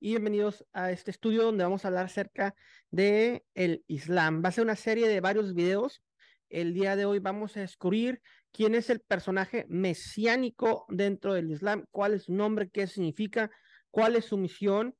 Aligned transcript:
y 0.00 0.12
bienvenidos 0.12 0.64
a 0.72 0.90
este 0.90 1.10
estudio 1.10 1.42
donde 1.44 1.62
vamos 1.62 1.84
a 1.84 1.88
hablar 1.88 2.06
acerca 2.06 2.54
de 2.90 3.44
el 3.54 3.84
Islam. 3.86 4.42
Va 4.42 4.48
a 4.48 4.52
ser 4.52 4.64
una 4.64 4.74
serie 4.74 5.06
de 5.06 5.20
varios 5.20 5.54
videos. 5.54 6.02
El 6.48 6.72
día 6.72 6.96
de 6.96 7.04
hoy 7.04 7.18
vamos 7.18 7.56
a 7.56 7.60
descubrir 7.60 8.22
quién 8.50 8.74
es 8.74 8.88
el 8.88 9.00
personaje 9.00 9.66
mesiánico 9.68 10.86
dentro 10.88 11.34
del 11.34 11.50
Islam, 11.50 11.84
cuál 11.90 12.14
es 12.14 12.24
su 12.24 12.32
nombre, 12.32 12.70
qué 12.70 12.86
significa, 12.86 13.50
cuál 13.90 14.16
es 14.16 14.24
su 14.24 14.38
misión. 14.38 14.96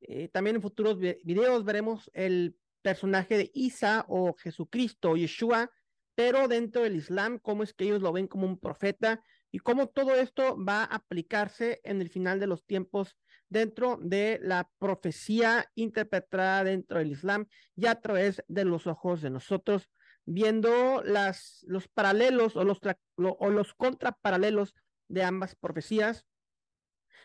Eh, 0.00 0.28
también 0.28 0.56
en 0.56 0.62
futuros 0.62 0.98
videos 0.98 1.64
veremos 1.64 2.10
el 2.12 2.56
personaje 2.82 3.38
de 3.38 3.50
Isa 3.54 4.04
o 4.08 4.34
Jesucristo, 4.34 5.16
Yeshua, 5.16 5.70
pero 6.16 6.48
dentro 6.48 6.82
del 6.82 6.96
Islam, 6.96 7.38
cómo 7.38 7.62
es 7.62 7.72
que 7.72 7.84
ellos 7.84 8.02
lo 8.02 8.12
ven 8.12 8.26
como 8.26 8.46
un 8.46 8.58
profeta 8.58 9.22
y 9.52 9.60
cómo 9.60 9.88
todo 9.88 10.16
esto 10.16 10.56
va 10.62 10.82
a 10.82 10.96
aplicarse 10.96 11.80
en 11.84 12.00
el 12.00 12.08
final 12.08 12.40
de 12.40 12.48
los 12.48 12.66
tiempos 12.66 13.16
dentro 13.50 13.98
de 14.00 14.38
la 14.42 14.70
profecía 14.78 15.70
interpretada 15.74 16.64
dentro 16.64 16.98
del 16.98 17.10
Islam 17.10 17.46
y 17.76 17.86
a 17.86 18.00
través 18.00 18.42
de 18.48 18.64
los 18.64 18.86
ojos 18.86 19.20
de 19.20 19.30
nosotros, 19.30 19.90
viendo 20.24 21.02
las, 21.02 21.64
los 21.66 21.88
paralelos 21.88 22.56
o 22.56 22.64
los, 22.64 22.78
o 23.16 23.50
los 23.50 23.74
contraparalelos 23.74 24.74
de 25.08 25.24
ambas 25.24 25.56
profecías. 25.56 26.24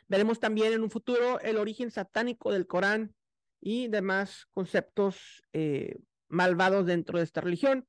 Veremos 0.07 0.39
también 0.39 0.73
en 0.73 0.81
un 0.81 0.89
futuro 0.89 1.39
el 1.39 1.57
origen 1.57 1.91
satánico 1.91 2.51
del 2.51 2.67
Corán 2.67 3.15
y 3.61 3.87
demás 3.87 4.47
conceptos 4.51 5.43
eh, 5.53 5.99
malvados 6.27 6.87
dentro 6.87 7.19
de 7.19 7.23
esta 7.23 7.41
religión. 7.41 7.87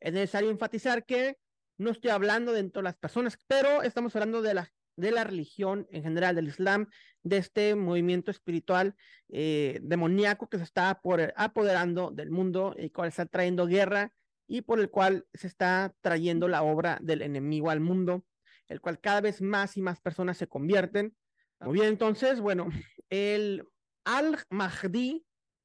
Es 0.00 0.12
necesario 0.12 0.50
enfatizar 0.50 1.04
que 1.04 1.38
no 1.78 1.90
estoy 1.90 2.10
hablando 2.10 2.52
dentro 2.52 2.80
de 2.80 2.84
las 2.84 2.96
personas, 2.96 3.38
pero 3.46 3.82
estamos 3.82 4.14
hablando 4.16 4.42
de 4.42 4.54
la, 4.54 4.70
de 4.96 5.10
la 5.10 5.24
religión 5.24 5.86
en 5.90 6.02
general, 6.02 6.34
del 6.36 6.48
Islam, 6.48 6.88
de 7.22 7.38
este 7.38 7.74
movimiento 7.74 8.30
espiritual 8.30 8.94
eh, 9.28 9.78
demoníaco 9.82 10.48
que 10.48 10.58
se 10.58 10.64
está 10.64 11.00
apoderando 11.36 12.10
del 12.10 12.30
mundo 12.30 12.74
y 12.78 12.90
cual 12.90 13.08
está 13.08 13.26
trayendo 13.26 13.66
guerra 13.66 14.12
y 14.46 14.62
por 14.62 14.80
el 14.80 14.90
cual 14.90 15.26
se 15.32 15.46
está 15.46 15.94
trayendo 16.00 16.48
la 16.48 16.62
obra 16.62 16.98
del 17.00 17.22
enemigo 17.22 17.70
al 17.70 17.80
mundo, 17.80 18.24
el 18.66 18.80
cual 18.80 19.00
cada 19.00 19.20
vez 19.20 19.40
más 19.40 19.76
y 19.76 19.82
más 19.82 20.00
personas 20.00 20.38
se 20.38 20.48
convierten. 20.48 21.14
Muy 21.60 21.74
bien, 21.74 21.86
entonces, 21.86 22.40
bueno, 22.40 22.68
el 23.10 23.64
al-Mahdi, 24.04 25.24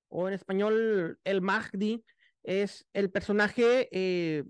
o 0.09 0.27
en 0.27 0.33
español 0.35 1.19
el 1.23 1.41
Mahdi, 1.41 2.05
es 2.43 2.85
el 2.93 3.09
personaje 3.09 3.89
eh, 3.91 4.43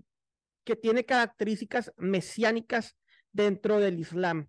que 0.64 0.76
tiene 0.76 1.06
características 1.06 1.92
mesiánicas 1.96 2.96
dentro 3.32 3.78
del 3.78 3.98
Islam. 4.00 4.48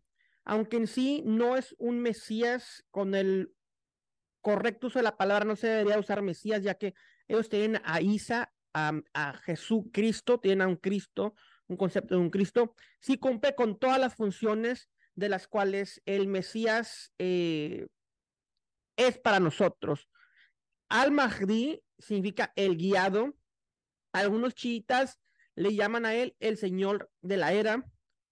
Aunque 0.49 0.77
en 0.77 0.87
sí 0.87 1.21
no 1.25 1.57
es 1.57 1.75
un 1.77 1.99
Mesías 1.99 2.85
con 2.89 3.15
el 3.15 3.53
correcto 4.39 4.87
uso 4.87 4.99
de 4.99 5.03
la 5.03 5.17
palabra, 5.17 5.43
no 5.43 5.57
se 5.57 5.67
debería 5.67 5.99
usar 5.99 6.21
Mesías, 6.21 6.63
ya 6.63 6.75
que 6.75 6.93
ellos 7.27 7.49
tienen 7.49 7.81
a 7.83 7.99
Isa, 7.99 8.53
a, 8.73 9.33
Jesucristo, 9.43 10.39
tienen 10.39 10.61
a 10.61 10.67
un 10.67 10.77
Cristo, 10.77 11.35
un 11.67 11.75
concepto 11.75 12.15
de 12.15 12.21
un 12.21 12.29
Cristo, 12.29 12.75
sí 13.01 13.17
cumple 13.17 13.55
con 13.55 13.77
todas 13.77 13.99
las 13.99 14.15
funciones 14.15 14.89
de 15.15 15.27
las 15.27 15.49
cuales 15.49 16.01
el 16.05 16.27
Mesías 16.27 17.11
eh, 17.17 17.87
es 18.95 19.17
para 19.17 19.41
nosotros. 19.41 20.07
Al-Mahdi 20.87 21.83
significa 21.97 22.53
el 22.55 22.77
guiado. 22.77 23.35
Algunos 24.13 24.55
chiitas 24.55 25.19
le 25.55 25.75
llaman 25.75 26.05
a 26.05 26.15
él 26.15 26.37
el 26.39 26.55
Señor 26.55 27.11
de 27.21 27.35
la 27.35 27.51
era 27.51 27.83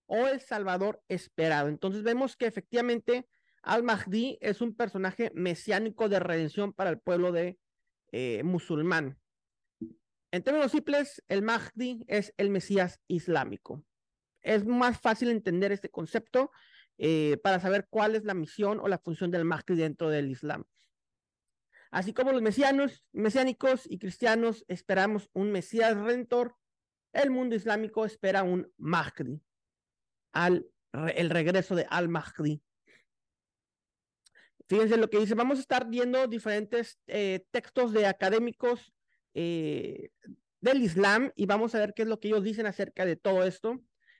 o 0.07 0.27
el 0.27 0.39
Salvador 0.39 1.01
esperado. 1.07 1.69
Entonces 1.69 2.03
vemos 2.03 2.35
que 2.35 2.45
efectivamente 2.45 3.27
Al-Mahdi 3.63 4.37
es 4.41 4.61
un 4.61 4.75
personaje 4.75 5.31
mesiánico 5.33 6.09
de 6.09 6.19
redención 6.19 6.73
para 6.73 6.89
el 6.89 6.99
pueblo 6.99 7.31
de 7.31 7.57
eh, 8.11 8.43
musulmán. 8.43 9.19
En 10.31 10.43
términos 10.43 10.71
simples, 10.71 11.23
el 11.27 11.41
Mahdi 11.41 12.03
es 12.07 12.33
el 12.37 12.49
Mesías 12.49 12.99
islámico. 13.07 13.83
Es 14.41 14.65
más 14.65 14.99
fácil 14.99 15.29
entender 15.29 15.71
este 15.71 15.89
concepto 15.89 16.51
eh, 16.97 17.37
para 17.43 17.59
saber 17.59 17.87
cuál 17.89 18.15
es 18.15 18.23
la 18.23 18.33
misión 18.33 18.79
o 18.79 18.87
la 18.87 18.99
función 18.99 19.31
del 19.31 19.45
Mahdi 19.45 19.75
dentro 19.75 20.09
del 20.09 20.29
Islam. 20.29 20.65
Así 21.89 22.13
como 22.13 22.31
los 22.31 22.41
mesianos, 22.41 23.05
mesiánicos 23.13 23.89
y 23.89 23.97
cristianos 23.97 24.65
esperamos 24.67 25.29
un 25.33 25.51
Mesías 25.51 25.95
redentor, 25.97 26.55
el 27.13 27.31
mundo 27.31 27.55
islámico 27.55 28.05
espera 28.05 28.43
un 28.43 28.71
Mahdi, 28.77 29.41
al, 30.35 30.67
el 31.15 31.29
regreso 31.31 31.75
de 31.75 31.87
Al-Mahdi. 31.89 32.61
Fíjense 34.67 34.97
lo 34.97 35.09
que 35.09 35.19
dice, 35.19 35.33
vamos 35.33 35.57
a 35.57 35.61
estar 35.61 35.87
viendo 35.87 36.27
diferentes 36.27 36.99
eh, 37.07 37.45
textos 37.51 37.93
de 37.93 38.05
académicos 38.05 38.93
eh, 39.33 40.09
del 40.59 40.81
Islam 40.81 41.31
y 41.35 41.45
vamos 41.45 41.73
a 41.73 41.79
ver 41.79 41.93
qué 41.95 42.01
es 42.01 42.07
lo 42.07 42.19
que 42.19 42.27
ellos 42.27 42.43
dicen 42.43 42.65
acerca 42.65 43.05
de 43.05 43.15
todo 43.15 43.43
esto. 43.43 43.79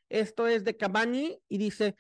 Esto 0.10 0.48
es 0.48 0.64
de 0.64 0.78
Kabani 0.78 1.40
y 1.50 1.58
dice, 1.58 1.96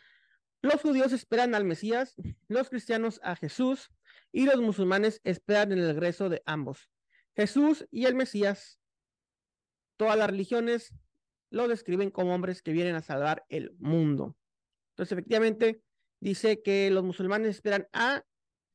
los 0.61 0.81
judíos 0.81 1.11
esperan 1.11 1.55
al 1.55 1.65
Mesías, 1.65 2.15
los 2.47 2.69
cristianos 2.69 3.19
a 3.23 3.35
Jesús 3.35 3.91
y 4.31 4.45
los 4.45 4.61
musulmanes 4.61 5.19
esperan 5.23 5.71
el 5.71 5.87
regreso 5.87 6.29
de 6.29 6.41
ambos. 6.45 6.89
Jesús 7.35 7.87
y 7.91 8.05
el 8.05 8.15
Mesías, 8.15 8.79
todas 9.97 10.17
las 10.17 10.29
religiones 10.29 10.93
lo 11.55 11.69
describen 11.69 12.11
como 12.11 12.35
hombres 12.35 12.61
que 12.61 12.73
vienen 12.73 12.95
a 12.95 13.01
salvar 13.01 13.45
el 13.47 13.71
mundo. 13.79 14.35
Entonces, 14.89 15.13
efectivamente, 15.13 15.81
dice 16.19 16.61
que 16.61 16.91
los 16.91 17.03
musulmanes 17.03 17.51
esperan 17.51 17.87
a 17.93 18.23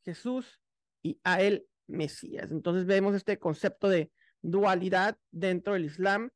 Jesús 0.02 0.60
y 1.02 1.20
a 1.22 1.42
el 1.42 1.66
Mesías. 1.86 2.50
Entonces 2.50 2.86
vemos 2.86 3.14
este 3.14 3.38
concepto 3.38 3.88
de 3.88 4.10
dualidad 4.40 5.18
dentro 5.30 5.74
del 5.74 5.84
Islam 5.84 6.30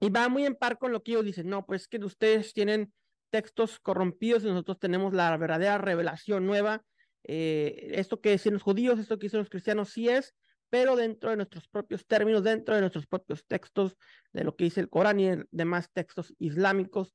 y 0.00 0.10
va 0.10 0.28
muy 0.28 0.44
en 0.44 0.54
par 0.54 0.78
con 0.78 0.92
lo 0.92 1.02
que 1.02 1.12
ellos 1.12 1.24
dicen, 1.24 1.48
no, 1.48 1.64
pues 1.64 1.88
que 1.88 1.96
ustedes 2.04 2.52
tienen 2.52 2.92
textos 3.30 3.78
corrompidos 3.80 4.42
y 4.42 4.48
nosotros 4.48 4.78
tenemos 4.78 5.14
la 5.14 5.34
verdadera 5.38 5.78
revelación 5.78 6.44
nueva. 6.44 6.84
Eh, 7.24 7.92
esto 7.92 8.20
que 8.20 8.32
dicen 8.32 8.52
los 8.52 8.62
judíos, 8.62 8.98
esto 8.98 9.18
que 9.18 9.26
dicen 9.26 9.38
los 9.38 9.48
cristianos, 9.48 9.88
sí 9.88 10.10
es, 10.10 10.34
pero 10.72 10.96
dentro 10.96 11.28
de 11.28 11.36
nuestros 11.36 11.68
propios 11.68 12.06
términos, 12.06 12.42
dentro 12.42 12.74
de 12.74 12.80
nuestros 12.80 13.06
propios 13.06 13.44
textos, 13.46 13.94
de 14.32 14.42
lo 14.42 14.56
que 14.56 14.64
dice 14.64 14.80
el 14.80 14.88
Corán 14.88 15.20
y 15.20 15.28
demás 15.50 15.90
textos 15.92 16.32
islámicos. 16.38 17.14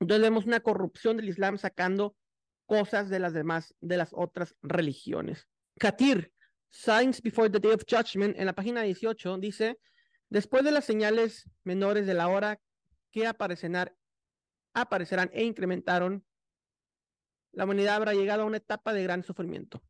Entonces 0.00 0.22
vemos 0.22 0.46
una 0.46 0.60
corrupción 0.60 1.18
del 1.18 1.28
Islam 1.28 1.58
sacando 1.58 2.16
cosas 2.64 3.10
de 3.10 3.18
las 3.18 3.34
demás, 3.34 3.74
de 3.82 3.98
las 3.98 4.08
otras 4.14 4.56
religiones. 4.62 5.46
Katir, 5.78 6.32
Signs 6.70 7.20
Before 7.20 7.50
the 7.50 7.60
Day 7.60 7.72
of 7.72 7.84
Judgment, 7.86 8.38
en 8.38 8.46
la 8.46 8.54
página 8.54 8.80
18, 8.80 9.36
dice, 9.36 9.78
después 10.30 10.64
de 10.64 10.72
las 10.72 10.86
señales 10.86 11.46
menores 11.62 12.06
de 12.06 12.14
la 12.14 12.28
hora 12.28 12.58
que 13.10 13.26
aparecerán 13.26 13.92
aparecerán 14.72 15.30
e 15.34 15.44
incrementaron, 15.44 16.24
la 17.52 17.64
humanidad 17.64 17.96
habrá 17.96 18.14
llegado 18.14 18.44
a 18.44 18.46
una 18.46 18.56
etapa 18.56 18.94
de 18.94 19.02
gran 19.02 19.24
sufrimiento. 19.24 19.82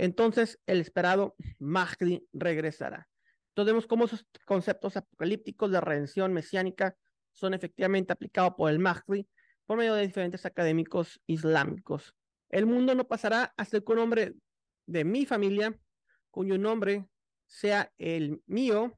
Entonces 0.00 0.58
el 0.64 0.80
esperado 0.80 1.34
Mahdi 1.58 2.26
regresará. 2.32 3.06
Entonces 3.48 3.74
vemos 3.74 3.86
cómo 3.86 4.06
esos 4.06 4.24
conceptos 4.46 4.96
apocalípticos 4.96 5.70
de 5.70 5.78
redención 5.78 6.32
mesiánica 6.32 6.96
son 7.32 7.52
efectivamente 7.52 8.10
aplicados 8.10 8.54
por 8.56 8.70
el 8.70 8.78
Mahdi 8.78 9.28
por 9.66 9.76
medio 9.76 9.92
de 9.92 10.06
diferentes 10.06 10.46
académicos 10.46 11.20
islámicos. 11.26 12.14
El 12.48 12.64
mundo 12.64 12.94
no 12.94 13.06
pasará 13.08 13.52
hasta 13.58 13.78
que 13.78 13.92
un 13.92 13.98
hombre 13.98 14.32
de 14.86 15.04
mi 15.04 15.26
familia, 15.26 15.78
cuyo 16.30 16.56
nombre 16.56 17.06
sea 17.46 17.92
el 17.98 18.40
mío, 18.46 18.96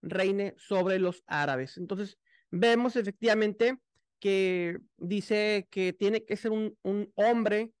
reine 0.00 0.54
sobre 0.56 0.98
los 0.98 1.24
árabes. 1.26 1.76
Entonces, 1.76 2.16
vemos 2.50 2.96
efectivamente 2.96 3.78
que 4.18 4.78
dice 4.96 5.68
que 5.70 5.92
tiene 5.92 6.24
que 6.24 6.38
ser 6.38 6.52
un, 6.52 6.74
un 6.80 7.12
hombre 7.16 7.74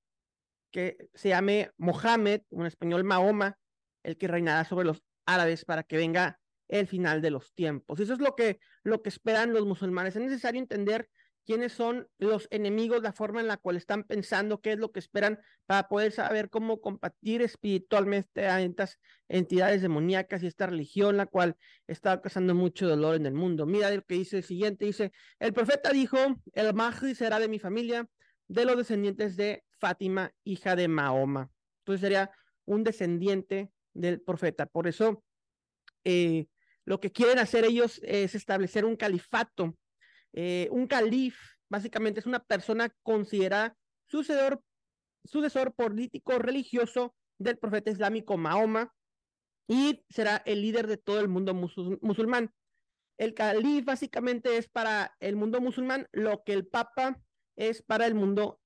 que 0.76 1.08
se 1.14 1.30
llame 1.30 1.70
Mohammed, 1.78 2.42
un 2.50 2.66
español 2.66 3.02
Mahoma, 3.02 3.56
el 4.02 4.18
que 4.18 4.28
reinará 4.28 4.62
sobre 4.66 4.84
los 4.84 5.02
árabes 5.24 5.64
para 5.64 5.84
que 5.84 5.96
venga 5.96 6.38
el 6.68 6.86
final 6.86 7.22
de 7.22 7.30
los 7.30 7.54
tiempos. 7.54 7.98
Eso 7.98 8.12
es 8.12 8.18
lo 8.18 8.36
que, 8.36 8.60
lo 8.82 9.00
que 9.00 9.08
esperan 9.08 9.54
los 9.54 9.64
musulmanes. 9.64 10.16
Es 10.16 10.22
necesario 10.22 10.60
entender 10.60 11.08
quiénes 11.46 11.72
son 11.72 12.10
los 12.18 12.46
enemigos, 12.50 13.02
la 13.02 13.14
forma 13.14 13.40
en 13.40 13.46
la 13.46 13.56
cual 13.56 13.78
están 13.78 14.04
pensando, 14.04 14.60
qué 14.60 14.72
es 14.72 14.78
lo 14.78 14.92
que 14.92 14.98
esperan 14.98 15.38
para 15.64 15.88
poder 15.88 16.12
saber 16.12 16.50
cómo 16.50 16.82
combatir 16.82 17.40
espiritualmente 17.40 18.46
a 18.46 18.60
estas 18.60 18.98
entidades 19.28 19.80
demoníacas 19.80 20.42
y 20.42 20.46
esta 20.46 20.66
religión, 20.66 21.16
la 21.16 21.24
cual 21.24 21.56
está 21.86 22.20
causando 22.20 22.54
mucho 22.54 22.86
dolor 22.86 23.16
en 23.16 23.24
el 23.24 23.32
mundo. 23.32 23.64
Mira 23.64 23.90
lo 23.90 24.02
que 24.02 24.16
dice 24.16 24.36
el 24.36 24.44
siguiente, 24.44 24.84
dice, 24.84 25.10
el 25.38 25.54
profeta 25.54 25.90
dijo, 25.90 26.18
el 26.52 26.74
Mahdi 26.74 27.14
será 27.14 27.38
de 27.38 27.48
mi 27.48 27.58
familia, 27.58 28.06
de 28.46 28.66
los 28.66 28.76
descendientes 28.76 29.38
de 29.38 29.64
Fátima, 29.78 30.32
hija 30.44 30.76
de 30.76 30.88
Mahoma. 30.88 31.50
Entonces 31.80 32.00
sería 32.00 32.30
un 32.64 32.84
descendiente 32.84 33.70
del 33.94 34.20
profeta. 34.20 34.66
Por 34.66 34.86
eso, 34.86 35.22
eh, 36.04 36.46
lo 36.84 37.00
que 37.00 37.12
quieren 37.12 37.38
hacer 37.38 37.64
ellos 37.64 38.00
es 38.04 38.34
establecer 38.34 38.84
un 38.84 38.96
califato 38.96 39.76
eh, 40.36 40.68
un 40.70 40.86
calif 40.86 41.38
básicamente 41.70 42.20
es 42.20 42.26
una 42.26 42.44
persona 42.44 42.94
considerada 43.02 43.74
sucedor 44.06 44.62
sucesor 45.24 45.74
político 45.74 46.38
religioso 46.38 47.16
del 47.38 47.56
profeta 47.56 47.90
islámico 47.90 48.36
Mahoma 48.36 48.92
y 49.66 50.04
será 50.10 50.36
el 50.44 50.60
líder 50.60 50.86
de 50.86 50.98
todo 50.98 51.18
el 51.18 51.28
mundo 51.28 51.54
musulmán. 51.54 52.52
El 53.18 53.34
calif 53.34 53.84
básicamente 53.86 54.58
es 54.58 54.68
para 54.68 55.16
el 55.18 55.36
mundo 55.36 55.60
musulmán 55.60 56.06
lo 56.12 56.44
que 56.44 56.52
el 56.52 56.66
papa 56.66 57.18
es 57.56 57.82
para 57.82 58.06
el 58.06 58.14
mundo 58.14 58.60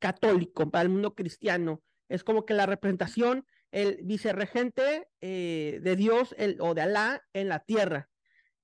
católico, 0.00 0.68
para 0.70 0.82
el 0.82 0.88
mundo 0.88 1.14
cristiano. 1.14 1.82
Es 2.08 2.24
como 2.24 2.44
que 2.44 2.54
la 2.54 2.66
representación, 2.66 3.46
el 3.70 4.00
vicerregente 4.02 5.06
eh, 5.20 5.78
de 5.82 5.94
Dios 5.94 6.34
el, 6.38 6.56
o 6.60 6.74
de 6.74 6.82
Alá 6.82 7.22
en 7.32 7.48
la 7.48 7.60
tierra. 7.60 8.08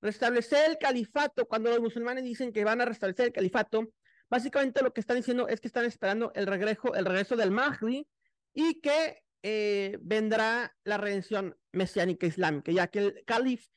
Restablecer 0.01 0.69
el 0.69 0.77
califato, 0.77 1.47
cuando 1.47 1.69
los 1.69 1.79
musulmanes 1.79 2.25
dicen 2.25 2.51
que 2.51 2.65
van 2.65 2.81
a 2.81 2.85
restablecer 2.85 3.27
el 3.27 3.31
califato, 3.31 3.87
básicamente 4.29 4.83
lo 4.83 4.93
que 4.93 4.99
están 4.99 5.17
diciendo 5.17 5.47
es 5.47 5.61
que 5.61 5.67
están 5.67 5.85
esperando 5.85 6.31
el 6.35 6.45
regreso, 6.45 6.93
el 6.93 7.05
regreso 7.05 7.37
del 7.37 7.51
Mahdi 7.51 8.05
y 8.53 8.81
que 8.81 9.23
eh, 9.43 9.97
vendrá 10.01 10.75
la 10.83 10.97
redención 10.97 11.55
mesiánica 11.71 12.27
islámica, 12.27 12.71
ya 12.71 12.87
que 12.87 12.99
el 12.99 13.23
calif, 13.25 13.67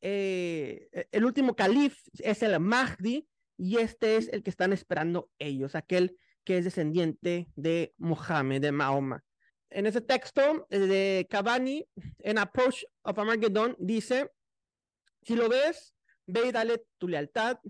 eh, 0.00 0.88
el 1.12 1.24
último 1.24 1.54
calif 1.54 1.98
es 2.18 2.42
el 2.42 2.58
Mahdi 2.58 3.28
y 3.58 3.76
este 3.78 4.16
es 4.16 4.28
el 4.28 4.42
que 4.42 4.50
están 4.50 4.72
esperando 4.72 5.30
ellos, 5.38 5.74
aquel 5.74 6.16
que 6.50 6.58
es 6.58 6.64
descendiente 6.64 7.46
de 7.54 7.94
Mohammed, 7.98 8.60
de 8.60 8.72
Mahoma. 8.72 9.22
En 9.70 9.86
ese 9.86 10.00
texto 10.00 10.66
de 10.68 11.24
Cavani, 11.30 11.86
en 12.18 12.38
Approach 12.38 12.82
of 13.02 13.16
Armageddon, 13.16 13.76
dice, 13.78 14.32
si 15.22 15.36
lo 15.36 15.48
ves, 15.48 15.94
ve 16.26 16.48
y 16.48 16.50
dale 16.50 16.84
tu 16.98 17.06
lealtad, 17.06 17.60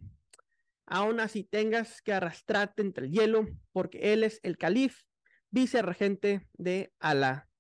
aún 0.87 1.21
así 1.21 1.45
tengas 1.45 2.01
que 2.01 2.15
arrastrarte 2.15 2.81
entre 2.81 3.05
el 3.05 3.13
hielo, 3.13 3.47
porque 3.73 4.15
él 4.15 4.25
es 4.25 4.41
el 4.43 4.57
calif, 4.57 5.03
vicerregente 5.51 6.49
de 6.55 6.91
Alá. 7.01 7.51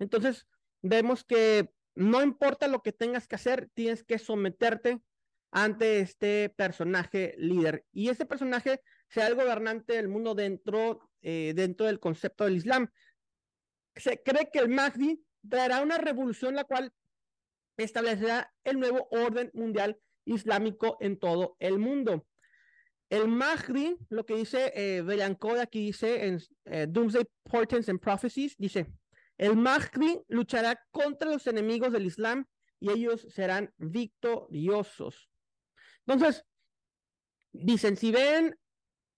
Entonces, 0.00 0.48
vemos 0.82 1.22
que 1.22 1.70
no 1.94 2.24
importa 2.24 2.66
lo 2.66 2.82
que 2.82 2.90
tengas 2.90 3.28
que 3.28 3.36
hacer, 3.36 3.70
tienes 3.72 4.02
que 4.02 4.18
someterte 4.18 5.00
ante 5.52 6.00
este 6.00 6.52
personaje 6.56 7.36
líder. 7.38 7.84
Y 7.92 8.08
este 8.08 8.26
personaje 8.26 8.80
sea 9.08 9.28
el 9.28 9.34
gobernante 9.34 9.94
del 9.94 10.08
mundo 10.08 10.34
dentro, 10.34 11.10
eh, 11.22 11.52
dentro 11.54 11.86
del 11.86 12.00
concepto 12.00 12.44
del 12.44 12.56
Islam. 12.56 12.90
Se 13.94 14.22
cree 14.22 14.50
que 14.52 14.58
el 14.58 14.68
Mahdi 14.68 15.24
traerá 15.48 15.80
una 15.80 15.98
revolución 15.98 16.54
la 16.54 16.64
cual 16.64 16.92
establecerá 17.76 18.52
el 18.64 18.78
nuevo 18.78 19.08
orden 19.10 19.50
mundial 19.54 19.98
islámico 20.24 20.96
en 21.00 21.18
todo 21.18 21.56
el 21.60 21.78
mundo. 21.78 22.26
El 23.08 23.28
Mahdi, 23.28 23.96
lo 24.08 24.26
que 24.26 24.34
dice 24.34 24.72
eh, 24.74 25.04
aquí 25.60 25.86
dice 25.86 26.26
en 26.26 26.40
eh, 26.64 26.86
Doomsday 26.88 27.24
Portents 27.44 27.88
and 27.88 28.00
Prophecies, 28.00 28.56
dice, 28.58 28.86
el 29.38 29.56
Mahdi 29.56 30.20
luchará 30.28 30.80
contra 30.90 31.30
los 31.30 31.46
enemigos 31.46 31.92
del 31.92 32.06
Islam 32.06 32.46
y 32.80 32.90
ellos 32.90 33.26
serán 33.30 33.72
victoriosos. 33.76 35.30
Entonces, 36.06 36.44
dicen, 37.52 37.96
si 37.96 38.10
ven 38.10 38.58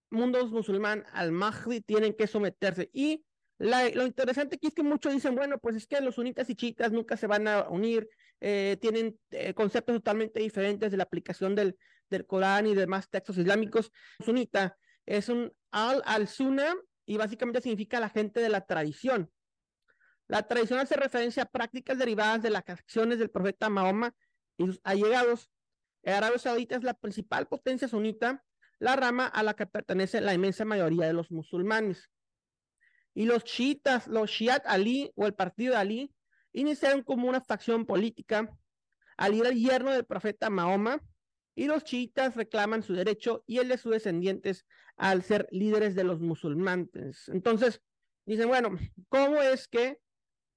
mundos 0.09 0.51
musulmán 0.51 1.05
al 1.13 1.31
Mahdi, 1.31 1.81
tienen 1.81 2.13
que 2.13 2.27
someterse. 2.27 2.89
Y 2.93 3.25
lo 3.57 4.05
interesante 4.05 4.55
aquí 4.55 4.67
es 4.67 4.73
que 4.73 4.83
muchos 4.83 5.13
dicen, 5.13 5.35
bueno, 5.35 5.59
pues 5.59 5.75
es 5.75 5.87
que 5.87 5.99
los 6.01 6.15
sunitas 6.15 6.49
y 6.49 6.55
chiitas 6.55 6.91
nunca 6.91 7.17
se 7.17 7.27
van 7.27 7.47
a 7.47 7.69
unir, 7.69 8.09
eh, 8.39 8.77
tienen 8.79 9.19
eh, 9.31 9.53
conceptos 9.53 9.95
totalmente 9.97 10.39
diferentes 10.39 10.91
de 10.91 10.97
la 10.97 11.03
aplicación 11.03 11.55
del, 11.55 11.77
del 12.09 12.25
Corán 12.25 12.67
y 12.67 12.75
demás 12.75 13.09
textos 13.09 13.37
islámicos. 13.37 13.91
Sunita 14.23 14.77
es 15.05 15.29
un 15.29 15.51
al-al-sunna 15.71 16.75
y 17.05 17.17
básicamente 17.17 17.61
significa 17.61 17.99
la 17.99 18.09
gente 18.09 18.39
de 18.39 18.49
la 18.49 18.61
tradición. 18.61 19.29
La 20.27 20.47
tradición 20.47 20.79
hace 20.79 20.95
referencia 20.95 21.43
a 21.43 21.47
prácticas 21.47 21.97
derivadas 21.97 22.41
de 22.43 22.51
las 22.51 22.63
acciones 22.67 23.19
del 23.19 23.31
profeta 23.31 23.69
Mahoma 23.69 24.13
y 24.57 24.67
sus 24.67 24.79
allegados 24.83 25.49
Arabia 26.05 26.39
Saudita 26.39 26.75
es 26.75 26.83
la 26.83 26.93
principal 26.93 27.47
potencia 27.47 27.87
sunita, 27.87 28.43
la 28.79 28.95
rama 28.95 29.27
a 29.27 29.43
la 29.43 29.53
que 29.53 29.65
pertenece 29.65 30.21
la 30.21 30.33
inmensa 30.33 30.65
mayoría 30.65 31.05
de 31.05 31.13
los 31.13 31.31
musulmanes. 31.31 32.09
Y 33.13 33.25
los 33.25 33.43
chiitas, 33.43 34.07
los 34.07 34.29
Shiat 34.29 34.65
Ali 34.65 35.11
o 35.15 35.25
el 35.25 35.33
partido 35.33 35.73
de 35.73 35.79
Ali, 35.79 36.15
iniciaron 36.53 37.03
como 37.03 37.27
una 37.27 37.41
facción 37.41 37.85
política 37.85 38.49
al 39.17 39.35
ir 39.35 39.45
al 39.45 39.55
yerno 39.55 39.91
del 39.91 40.05
profeta 40.05 40.49
Mahoma, 40.49 41.01
y 41.59 41.65
los 41.65 41.83
chiitas 41.83 42.37
reclaman 42.37 42.83
su 42.83 42.93
derecho 42.93 43.43
y 43.45 43.57
el 43.57 43.67
de 43.67 43.77
sus 43.77 43.91
descendientes 43.91 44.65
al 44.95 45.23
ser 45.23 45.45
líderes 45.51 45.93
de 45.93 46.05
los 46.05 46.21
musulmanes. 46.21 47.27
Entonces, 47.27 47.81
dicen, 48.25 48.47
bueno, 48.47 48.77
¿cómo 49.09 49.41
es 49.41 49.67
que 49.67 49.99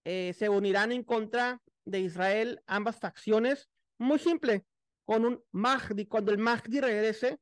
eh, 0.04 0.32
se 0.38 0.48
unirán 0.48 0.92
en 0.92 1.02
contra 1.02 1.60
de 1.84 1.98
Israel 1.98 2.62
ambas 2.68 3.00
facciones? 3.00 3.68
Muy 3.98 4.20
simple, 4.20 4.64
con 5.04 5.24
un 5.24 5.42
Mahdi. 5.50 6.06
Cuando 6.06 6.30
el 6.30 6.38
Mahdi 6.38 6.78
regrese, 6.78 7.40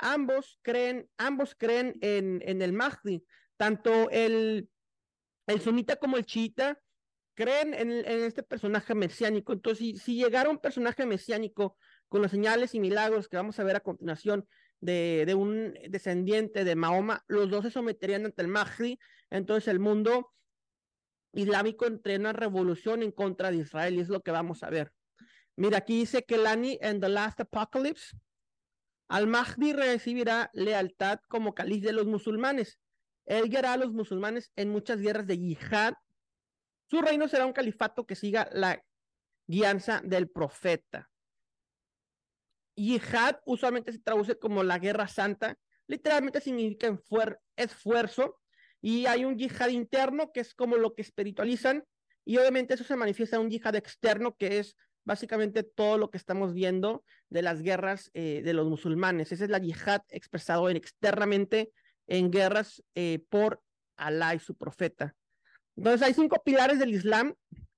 ambos 0.00 0.58
creen, 0.62 1.08
ambos 1.16 1.54
creen 1.54 1.96
en, 2.00 2.42
en 2.44 2.62
el 2.62 2.72
Mahdi. 2.72 3.24
Tanto 3.56 4.10
el, 4.10 4.68
el 5.46 5.60
sunita 5.60 5.96
como 5.96 6.16
el 6.16 6.26
chiita 6.26 6.80
creen 7.34 7.74
en, 7.74 7.90
en 7.90 8.24
este 8.24 8.42
personaje 8.42 8.94
mesiánico. 8.94 9.52
Entonces, 9.52 9.78
si, 9.78 9.96
si, 9.96 10.14
llegara 10.16 10.50
un 10.50 10.58
personaje 10.58 11.06
mesiánico 11.06 11.76
con 12.08 12.22
los 12.22 12.30
señales 12.30 12.74
y 12.74 12.80
milagros 12.80 13.28
que 13.28 13.36
vamos 13.36 13.58
a 13.58 13.64
ver 13.64 13.76
a 13.76 13.80
continuación 13.80 14.48
de, 14.80 15.24
de 15.26 15.34
un 15.34 15.74
descendiente 15.88 16.64
de 16.64 16.74
Mahoma, 16.74 17.24
los 17.28 17.50
dos 17.50 17.64
se 17.64 17.70
someterían 17.70 18.26
ante 18.26 18.42
el 18.42 18.48
Mahdi. 18.48 18.98
Entonces, 19.30 19.68
el 19.68 19.78
mundo 19.78 20.32
islámico 21.32 21.86
entrena 21.86 22.32
revolución 22.32 23.02
en 23.02 23.12
contra 23.12 23.50
de 23.50 23.58
Israel 23.58 23.94
y 23.94 24.00
es 24.00 24.08
lo 24.08 24.20
que 24.20 24.30
vamos 24.30 24.62
a 24.62 24.70
ver. 24.70 24.92
Mira, 25.56 25.78
aquí 25.78 25.98
dice 26.00 26.24
que 26.24 26.38
Lani 26.38 26.78
en 26.80 27.00
The 27.00 27.08
Last 27.08 27.40
Apocalypse, 27.40 28.16
Al-Mahdi 29.10 29.72
recibirá 29.72 30.50
lealtad 30.52 31.18
como 31.26 31.52
caliz 31.52 31.82
de 31.82 31.92
los 31.92 32.06
musulmanes. 32.06 32.78
Él 33.26 33.50
guiará 33.50 33.72
a 33.72 33.76
los 33.76 33.92
musulmanes 33.92 34.52
en 34.54 34.70
muchas 34.70 35.00
guerras 35.00 35.26
de 35.26 35.36
yihad. 35.36 35.94
Su 36.88 37.02
reino 37.02 37.26
será 37.26 37.44
un 37.44 37.52
califato 37.52 38.06
que 38.06 38.14
siga 38.14 38.48
la 38.52 38.80
guianza 39.48 40.00
del 40.04 40.30
profeta. 40.30 41.10
Yihad 42.76 43.40
usualmente 43.46 43.90
se 43.90 43.98
traduce 43.98 44.38
como 44.38 44.62
la 44.62 44.78
guerra 44.78 45.08
santa. 45.08 45.58
Literalmente 45.88 46.40
significa 46.40 46.96
esfuerzo. 47.56 48.40
Y 48.80 49.06
hay 49.06 49.24
un 49.24 49.36
yihad 49.36 49.70
interno 49.70 50.30
que 50.32 50.38
es 50.38 50.54
como 50.54 50.76
lo 50.76 50.94
que 50.94 51.02
espiritualizan. 51.02 51.82
Y 52.24 52.36
obviamente 52.36 52.74
eso 52.74 52.84
se 52.84 52.94
manifiesta 52.94 53.36
en 53.36 53.42
un 53.42 53.50
yihad 53.50 53.74
externo 53.74 54.36
que 54.36 54.60
es 54.60 54.76
básicamente 55.10 55.64
todo 55.64 55.98
lo 55.98 56.08
que 56.08 56.18
estamos 56.18 56.54
viendo 56.54 57.02
de 57.30 57.42
las 57.42 57.62
guerras 57.62 58.12
eh, 58.14 58.42
de 58.44 58.52
los 58.52 58.68
musulmanes. 58.68 59.32
Esa 59.32 59.42
es 59.42 59.50
la 59.50 59.58
yihad 59.58 60.02
expresado 60.10 60.70
en, 60.70 60.76
externamente 60.76 61.72
en 62.06 62.30
guerras 62.30 62.80
eh, 62.94 63.18
por 63.28 63.60
Alá 63.96 64.36
y 64.36 64.38
su 64.38 64.54
profeta. 64.54 65.16
Entonces 65.74 66.06
hay 66.06 66.14
cinco 66.14 66.40
pilares 66.44 66.78
del 66.78 66.94
Islam. 66.94 67.34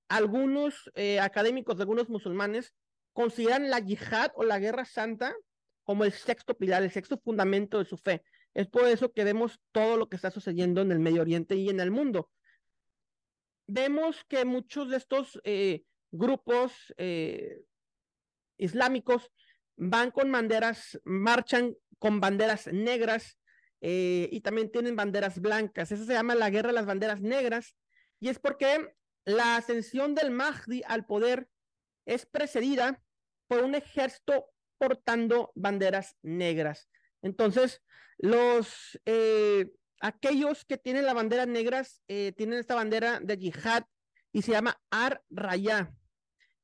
Algunos 0.08 0.90
eh, 0.94 1.20
académicos, 1.20 1.80
algunos 1.80 2.10
musulmanes, 2.10 2.74
consideran 3.14 3.70
la 3.70 3.78
yihad 3.78 4.30
o 4.34 4.44
la 4.44 4.58
guerra 4.58 4.84
santa 4.84 5.34
como 5.84 6.04
el 6.04 6.12
sexto 6.12 6.54
pilar, 6.54 6.82
el 6.82 6.90
sexto 6.90 7.16
fundamento 7.16 7.78
de 7.78 7.86
su 7.86 7.96
fe. 7.96 8.22
Es 8.52 8.68
por 8.68 8.86
eso 8.86 9.10
que 9.10 9.24
vemos 9.24 9.58
todo 9.72 9.96
lo 9.96 10.06
que 10.10 10.16
está 10.16 10.30
sucediendo 10.30 10.82
en 10.82 10.92
el 10.92 10.98
Medio 10.98 11.22
Oriente 11.22 11.56
y 11.56 11.70
en 11.70 11.80
el 11.80 11.90
mundo. 11.90 12.30
Vemos 13.66 14.22
que 14.28 14.44
muchos 14.44 14.90
de 14.90 14.98
estos 14.98 15.40
grupos 16.12 16.94
eh, 16.98 17.62
islámicos 18.58 19.32
van 19.76 20.10
con 20.10 20.30
banderas, 20.30 21.00
marchan 21.04 21.74
con 21.98 22.20
banderas 22.20 22.68
negras 22.68 23.38
eh, 23.80 24.28
y 24.30 24.42
también 24.42 24.70
tienen 24.70 24.94
banderas 24.94 25.40
blancas. 25.40 25.90
Eso 25.90 26.04
se 26.04 26.12
llama 26.12 26.34
la 26.34 26.50
guerra 26.50 26.68
de 26.68 26.74
las 26.74 26.86
banderas 26.86 27.20
negras 27.20 27.74
y 28.20 28.28
es 28.28 28.38
porque 28.38 28.94
la 29.24 29.56
ascensión 29.56 30.14
del 30.14 30.30
Mahdi 30.30 30.82
al 30.86 31.06
poder 31.06 31.48
es 32.06 32.26
precedida 32.26 33.02
por 33.48 33.64
un 33.64 33.74
ejército 33.74 34.50
portando 34.78 35.52
banderas 35.54 36.16
negras. 36.22 36.88
Entonces, 37.22 37.82
los 38.18 39.00
eh, 39.06 39.70
aquellos 40.00 40.64
que 40.64 40.76
tienen 40.76 41.06
la 41.06 41.14
bandera 41.14 41.46
negras 41.46 42.02
tienen 42.06 42.58
esta 42.58 42.74
bandera 42.74 43.20
de 43.20 43.38
yihad 43.38 43.84
y 44.32 44.42
se 44.42 44.52
llama 44.52 44.80
Ar 44.90 45.22
Raya 45.30 45.94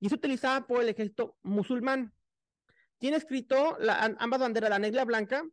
y 0.01 0.07
es 0.07 0.13
utilizada 0.13 0.67
por 0.67 0.83
el 0.83 0.89
ejército 0.89 1.37
musulmán. 1.43 2.13
Tiene 2.99 3.17
escrito 3.17 3.79
ambas 4.19 4.41
banderas, 4.41 4.71
la 4.71 4.79
negra 4.79 4.97
y 4.97 4.97
la 4.97 5.05
blanca. 5.05 5.45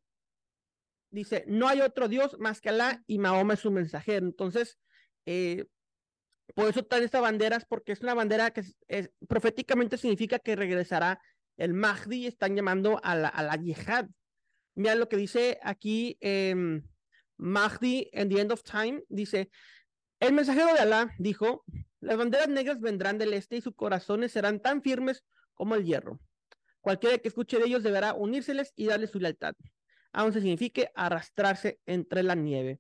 Dice, 1.12 1.46
no 1.48 1.68
hay 1.68 1.82
otro 1.82 2.08
Dios 2.08 2.38
más 2.40 2.60
que 2.60 2.70
Alá 2.70 3.04
y 3.08 3.20
Mahoma 3.20 3.54
es 3.54 3.60
su 3.60 3.72
mensajero. 3.72 4.26
Entonces, 4.26 4.80
eh, 5.26 5.66
por 6.54 6.70
eso 6.70 6.86
traen 6.86 7.06
estas 7.06 7.22
banderas, 7.22 7.66
porque 7.66 7.92
es 7.92 8.02
una 8.02 8.14
bandera 8.14 8.52
que 8.52 8.64
proféticamente 9.28 9.98
significa 9.98 10.40
que 10.40 10.56
regresará 10.56 11.22
el 11.58 11.74
Mahdi 11.74 12.24
y 12.24 12.28
están 12.28 12.56
llamando 12.56 13.00
a 13.04 13.16
la, 13.16 13.30
a 13.30 13.44
la 13.44 13.56
yihad. 13.56 14.08
Mira 14.76 14.96
lo 14.96 15.08
que 15.08 15.18
dice 15.18 15.58
aquí 15.64 16.18
eh, 16.20 16.54
Mahdi 17.38 18.10
en 18.12 18.30
The 18.30 18.42
End 18.42 18.52
of 18.52 18.64
Time, 18.64 19.04
dice, 19.08 19.50
el 20.20 20.34
mensajero 20.34 20.74
de 20.74 20.80
Alá 20.80 21.14
dijo, 21.18 21.64
las 22.06 22.18
banderas 22.18 22.48
negras 22.48 22.80
vendrán 22.80 23.18
del 23.18 23.34
este 23.34 23.58
y 23.58 23.62
sus 23.62 23.74
corazones 23.74 24.32
serán 24.32 24.60
tan 24.60 24.84
firmes 24.84 25.24
como 25.56 25.74
el 25.74 25.86
hierro. 25.86 26.20
Cualquiera 26.80 27.18
que 27.18 27.30
escuche 27.30 27.58
de 27.58 27.66
ellos 27.66 27.82
deberá 27.82 28.14
unírseles 28.14 28.74
y 28.76 28.86
darles 28.86 29.10
su 29.10 29.20
lealtad, 29.20 29.56
aunque 30.14 30.40
signifique 30.40 30.92
arrastrarse 30.94 31.80
entre 31.88 32.22
la 32.22 32.36
nieve. 32.36 32.80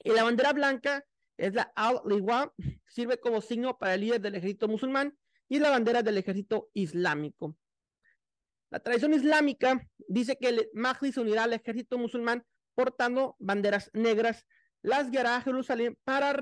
Y 0.00 0.10
la 0.10 0.22
bandera 0.22 0.52
blanca 0.52 1.06
es 1.38 1.54
la 1.54 1.72
al-Liwa, 1.74 2.52
sirve 2.86 3.18
como 3.18 3.40
signo 3.40 3.78
para 3.78 3.94
el 3.94 4.02
líder 4.02 4.20
del 4.20 4.34
ejército 4.34 4.68
musulmán 4.68 5.16
y 5.48 5.58
la 5.58 5.70
bandera 5.70 6.02
del 6.02 6.18
ejército 6.18 6.68
islámico. 6.74 7.56
La 8.68 8.80
tradición 8.80 9.14
islámica 9.14 9.88
dice 10.08 10.36
que 10.36 10.48
el 10.48 10.68
Mahdi 10.74 11.10
se 11.10 11.20
unirá 11.20 11.44
al 11.44 11.54
ejército 11.54 11.96
musulmán 11.96 12.44
portando 12.74 13.34
banderas 13.38 13.90
negras, 13.94 14.46
las 14.82 15.10
guiará 15.10 15.36
a 15.36 15.40
Jerusalén 15.40 15.96
para 16.04 16.34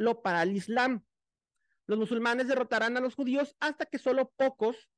reconquistarlo 0.00 0.22
para 0.22 0.42
el 0.42 0.56
Islam. 0.56 1.04
Los 1.86 1.98
musulmanes 1.98 2.48
derrotarán 2.48 2.96
a 2.96 3.00
los 3.00 3.14
judíos 3.14 3.56
hasta 3.60 3.86
que 3.86 3.98
solo 3.98 4.30
pocos 4.36 4.88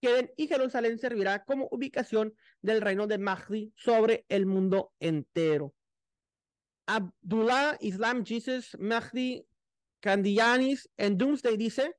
queden 0.00 0.32
y 0.36 0.48
Jerusalén 0.48 0.98
servirá 0.98 1.44
como 1.44 1.68
ubicación 1.70 2.34
del 2.60 2.80
reino 2.80 3.06
de 3.06 3.18
Mahdi 3.18 3.72
sobre 3.76 4.24
el 4.28 4.46
mundo 4.46 4.92
entero. 4.98 5.74
Abdullah 6.86 7.76
Islam 7.80 8.24
Jesus 8.24 8.76
Mahdi 8.78 9.46
Kandiyanis 10.00 10.90
en 10.96 11.16
Doomsday 11.16 11.56
dice, 11.56 11.94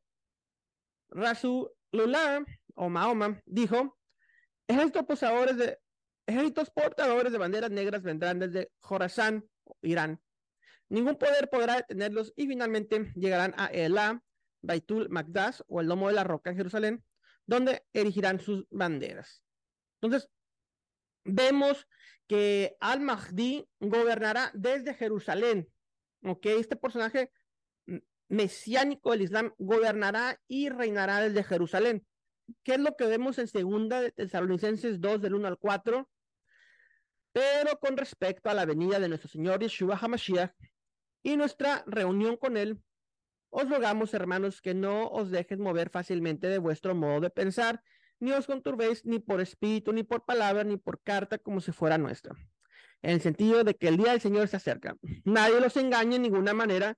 Rasulullah 1.10 2.44
o 2.76 2.90
Mahoma 2.90 3.42
dijo, 3.46 3.98
ejércitos 4.68 5.06
portadores 5.06 5.58
de, 5.58 5.80
portadores 6.74 7.32
de 7.32 7.38
banderas 7.38 7.72
negras 7.72 8.02
vendrán 8.02 8.40
desde 8.40 8.72
Jorazán, 8.82 9.48
Irán. 9.82 10.20
Ningún 10.90 11.18
poder 11.18 11.50
podrá 11.50 11.78
detenerlos 11.78 12.34
y 12.36 12.48
finalmente 12.48 13.12
llegarán 13.16 13.54
a 13.58 13.68
Elá, 13.68 14.22
Baitul 14.62 15.10
Magdas 15.10 15.64
o 15.68 15.82
el 15.82 15.88
Domo 15.88 16.08
de 16.08 16.14
la 16.14 16.24
Roca 16.24 16.52
en 16.52 16.58
Jerusalén, 16.58 17.04
donde 17.46 17.84
erigirán 17.94 18.40
sus 18.40 18.66
banderas. 18.70 19.44
Entonces, 20.02 20.30
vemos 21.26 21.88
que 22.28 22.76
Al-Mahdi 22.80 23.68
gobernará 23.80 24.52
desde 24.54 24.94
Jerusalén. 24.94 25.70
¿Ok? 26.24 26.46
Este 26.46 26.76
personaje 26.76 27.32
mesiánico 28.30 29.12
del 29.12 29.24
Islam 29.24 29.54
gobernará 29.58 30.40
y 30.48 30.70
reinará 30.70 31.20
desde 31.20 31.44
Jerusalén. 31.44 32.06
¿Qué 32.64 32.74
es 32.74 32.80
lo 32.80 32.96
que 32.96 33.06
vemos 33.06 33.38
en 33.40 33.48
segunda 33.48 34.02
de 34.02 34.12
Tesalonicenses 34.12 35.00
2 35.00 35.22
del 35.22 35.36
1 35.36 35.48
al 35.48 35.58
4? 35.58 36.10
Pero 37.32 37.80
con 37.80 37.98
respecto 37.98 38.50
a 38.50 38.54
la 38.54 38.66
venida 38.66 39.00
de 39.00 39.10
nuestro 39.10 39.30
Señor 39.30 39.60
Yeshua 39.60 39.98
HaMashiach 39.98 40.54
y 41.24 41.38
nuestra 41.38 41.84
reunión 41.88 42.38
con 42.38 42.58
Él, 42.58 42.80
os 43.50 43.70
rogamos, 43.70 44.14
hermanos, 44.14 44.62
que 44.62 44.74
no 44.74 45.08
os 45.08 45.32
dejes 45.32 45.60
mover 45.60 45.90
fácilmente 45.90 46.48
de 46.48 46.58
vuestro 46.58 46.94
modo 46.96 47.22
de 47.22 47.30
pensar, 47.30 47.82
ni 48.20 48.32
os 48.32 48.46
conturbéis 48.46 49.06
ni 49.06 49.20
por 49.20 49.42
espíritu, 49.42 49.94
ni 49.94 50.04
por 50.04 50.26
palabra, 50.26 50.64
ni 50.64 50.78
por 50.78 51.02
carta, 51.02 51.38
como 51.38 51.62
si 51.62 51.72
fuera 51.72 51.98
nuestra. 51.98 52.36
En 53.02 53.12
el 53.12 53.22
sentido 53.22 53.64
de 53.64 53.76
que 53.76 53.88
el 53.90 53.98
día 53.98 54.12
del 54.12 54.22
Señor 54.22 54.48
se 54.48 54.58
acerca. 54.58 54.96
Nadie 55.24 55.60
los 55.60 55.78
engañe 55.78 56.16
en 56.16 56.24
ninguna 56.24 56.54
manera, 56.54 56.98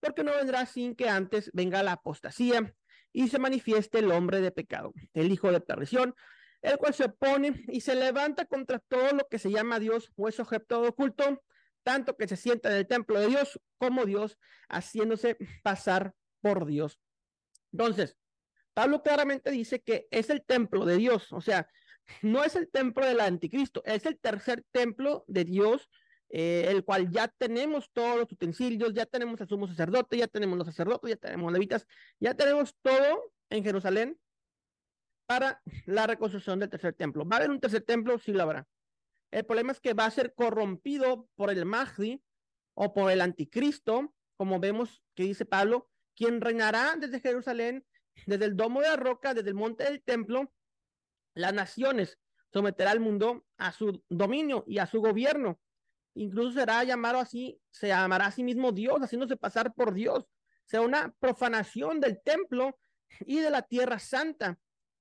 porque 0.00 0.24
no 0.24 0.32
vendrá 0.32 0.66
sin 0.66 0.94
que 0.94 1.08
antes 1.08 1.50
venga 1.54 1.82
la 1.82 1.92
apostasía 1.92 2.74
y 3.12 3.28
se 3.28 3.38
manifieste 3.38 4.00
el 4.00 4.10
hombre 4.10 4.40
de 4.40 4.50
pecado, 4.50 4.92
el 5.14 5.32
hijo 5.32 5.50
de 5.52 5.60
perdición, 5.60 6.14
el 6.60 6.76
cual 6.76 6.92
se 6.92 7.04
opone 7.04 7.64
y 7.68 7.80
se 7.80 7.94
levanta 7.94 8.44
contra 8.44 8.78
todo 8.78 9.12
lo 9.12 9.28
que 9.28 9.38
se 9.38 9.50
llama 9.50 9.78
Dios 9.78 10.12
o 10.16 10.28
es 10.28 10.40
objeto 10.40 10.82
de 10.82 10.88
oculto, 10.88 11.42
tanto 11.84 12.16
que 12.16 12.26
se 12.26 12.36
sienta 12.36 12.70
en 12.70 12.78
el 12.78 12.86
templo 12.86 13.20
de 13.20 13.28
Dios 13.28 13.60
como 13.78 14.04
Dios, 14.04 14.38
haciéndose 14.68 15.36
pasar 15.62 16.14
por 16.40 16.66
Dios. 16.66 16.98
Entonces, 17.72 18.16
Pablo 18.72 19.02
claramente 19.02 19.50
dice 19.50 19.80
que 19.80 20.08
es 20.10 20.30
el 20.30 20.44
templo 20.44 20.84
de 20.84 20.96
Dios, 20.96 21.32
o 21.32 21.40
sea, 21.40 21.68
no 22.22 22.42
es 22.42 22.56
el 22.56 22.68
templo 22.68 23.06
del 23.06 23.20
anticristo, 23.20 23.82
es 23.84 24.04
el 24.06 24.18
tercer 24.18 24.64
templo 24.72 25.24
de 25.28 25.44
Dios 25.44 25.88
eh, 26.36 26.66
el 26.68 26.84
cual 26.84 27.10
ya 27.12 27.28
tenemos 27.28 27.90
todos 27.92 28.18
los 28.18 28.32
utensilios, 28.32 28.92
ya 28.92 29.06
tenemos 29.06 29.40
al 29.40 29.48
sumo 29.48 29.68
sacerdote, 29.68 30.16
ya 30.16 30.26
tenemos 30.26 30.58
los 30.58 30.66
sacerdotes, 30.66 31.10
ya 31.10 31.16
tenemos 31.16 31.52
levitas, 31.52 31.86
ya 32.18 32.34
tenemos 32.34 32.74
todo 32.82 33.32
en 33.50 33.62
Jerusalén 33.62 34.18
para 35.26 35.62
la 35.86 36.08
reconstrucción 36.08 36.58
del 36.58 36.70
tercer 36.70 36.94
templo. 36.94 37.24
¿Va 37.24 37.36
a 37.36 37.38
haber 37.38 37.50
un 37.50 37.60
tercer 37.60 37.82
templo? 37.82 38.18
Sí 38.18 38.32
lo 38.32 38.42
habrá. 38.42 38.66
El 39.34 39.44
problema 39.44 39.72
es 39.72 39.80
que 39.80 39.94
va 39.94 40.06
a 40.06 40.10
ser 40.12 40.32
corrompido 40.34 41.28
por 41.34 41.50
el 41.50 41.64
Mahdi 41.64 42.22
o 42.74 42.94
por 42.94 43.10
el 43.10 43.20
anticristo, 43.20 44.14
como 44.36 44.60
vemos 44.60 45.02
que 45.16 45.24
dice 45.24 45.44
Pablo, 45.44 45.90
quien 46.14 46.40
reinará 46.40 46.94
desde 46.96 47.18
Jerusalén, 47.18 47.84
desde 48.26 48.44
el 48.44 48.56
domo 48.56 48.80
de 48.80 48.90
la 48.90 48.96
roca, 48.96 49.34
desde 49.34 49.48
el 49.48 49.56
monte 49.56 49.82
del 49.82 50.04
templo, 50.04 50.52
las 51.34 51.52
naciones 51.52 52.16
someterá 52.52 52.92
al 52.92 53.00
mundo 53.00 53.44
a 53.58 53.72
su 53.72 54.04
dominio 54.08 54.62
y 54.68 54.78
a 54.78 54.86
su 54.86 55.00
gobierno 55.00 55.58
incluso 56.14 56.52
será 56.52 56.84
llamado 56.84 57.18
así, 57.18 57.60
se 57.72 57.88
llamará 57.88 58.26
a 58.26 58.30
sí 58.30 58.44
mismo 58.44 58.70
Dios, 58.70 59.00
haciéndose 59.00 59.36
pasar 59.36 59.74
por 59.74 59.92
Dios. 59.94 60.24
Será 60.64 60.82
una 60.82 61.12
profanación 61.18 61.98
del 61.98 62.22
templo 62.22 62.78
y 63.26 63.40
de 63.40 63.50
la 63.50 63.62
tierra 63.62 63.98
santa. 63.98 64.60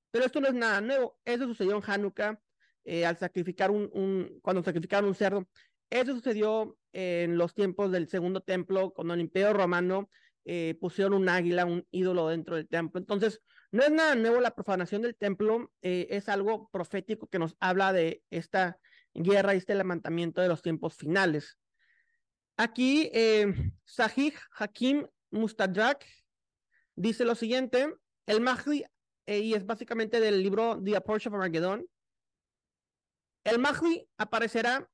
Pero 0.10 0.26
esto 0.26 0.42
no 0.42 0.48
es 0.48 0.56
nada 0.56 0.82
nuevo. 0.82 1.20
Eso 1.24 1.46
sucedió 1.46 1.76
en 1.76 1.84
Hanukkah 1.86 2.40
eh, 2.86 3.06
al 3.06 3.18
sacrificar 3.18 3.72
un, 3.72 4.40
cuando 4.42 4.64
sacrificaron 4.64 5.10
un 5.10 5.16
cerdo. 5.16 5.48
Eso 5.90 6.14
sucedió 6.14 6.78
en 6.92 7.38
los 7.38 7.54
tiempos 7.54 7.92
del 7.92 8.08
segundo 8.08 8.42
templo, 8.42 8.92
cuando 8.92 9.14
el 9.14 9.22
imperio 9.22 9.54
romano 9.54 10.10
eh, 10.46 10.76
pusieron 10.80 11.14
un 11.14 11.30
águila, 11.30 11.66
un 11.66 11.86
ídolo 11.92 12.28
dentro 12.30 12.56
del 12.56 12.68
templo. 12.68 13.00
Entonces, 13.00 13.42
no 13.72 13.84
es 13.84 13.92
nada 13.92 14.16
nuevo 14.16 14.40
la 14.40 14.54
profanación 14.54 15.02
del 15.02 15.16
templo, 15.16 15.72
eh, 15.82 16.08
es 16.12 16.30
algo 16.30 16.70
profético 16.72 17.28
que 17.28 17.40
nos 17.40 17.56
habla 17.60 17.92
de 17.92 18.22
esta 18.30 18.78
guerra 19.16 19.54
y 19.54 19.58
este 19.58 19.76
levantamiento 19.76 20.42
de 20.42 20.48
los 20.48 20.62
tiempos 20.62 20.96
finales. 20.96 21.58
Aquí, 22.56 23.10
eh, 23.14 23.52
Sahih 23.84 24.34
Hakim 24.58 25.08
Mustadrak 25.32 26.06
dice 26.96 27.26
lo 27.26 27.34
siguiente, 27.34 27.92
el 28.28 28.42
Mahdi, 28.42 28.86
eh, 29.26 29.40
y 29.40 29.56
es 29.56 29.66
básicamente 29.66 30.20
del 30.20 30.44
libro 30.44 30.80
The 30.84 30.96
Approach 30.96 31.26
of 31.28 31.34
Armageddon, 31.34 31.84
el 33.44 33.60
Mahdi 33.60 34.08
aparecerá, 34.18 34.90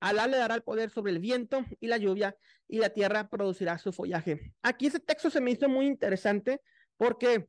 Alá 0.00 0.26
le 0.26 0.38
dará 0.38 0.54
el 0.54 0.62
poder 0.62 0.88
sobre 0.88 1.12
el 1.12 1.18
viento 1.18 1.64
y 1.78 1.86
la 1.86 1.98
lluvia, 1.98 2.34
y 2.66 2.78
la 2.78 2.88
tierra 2.88 3.28
producirá 3.28 3.76
su 3.76 3.92
follaje. 3.92 4.54
Aquí 4.62 4.86
ese 4.86 4.98
texto 4.98 5.28
se 5.28 5.42
me 5.42 5.50
hizo 5.50 5.68
muy 5.68 5.86
interesante 5.86 6.62
porque 6.96 7.48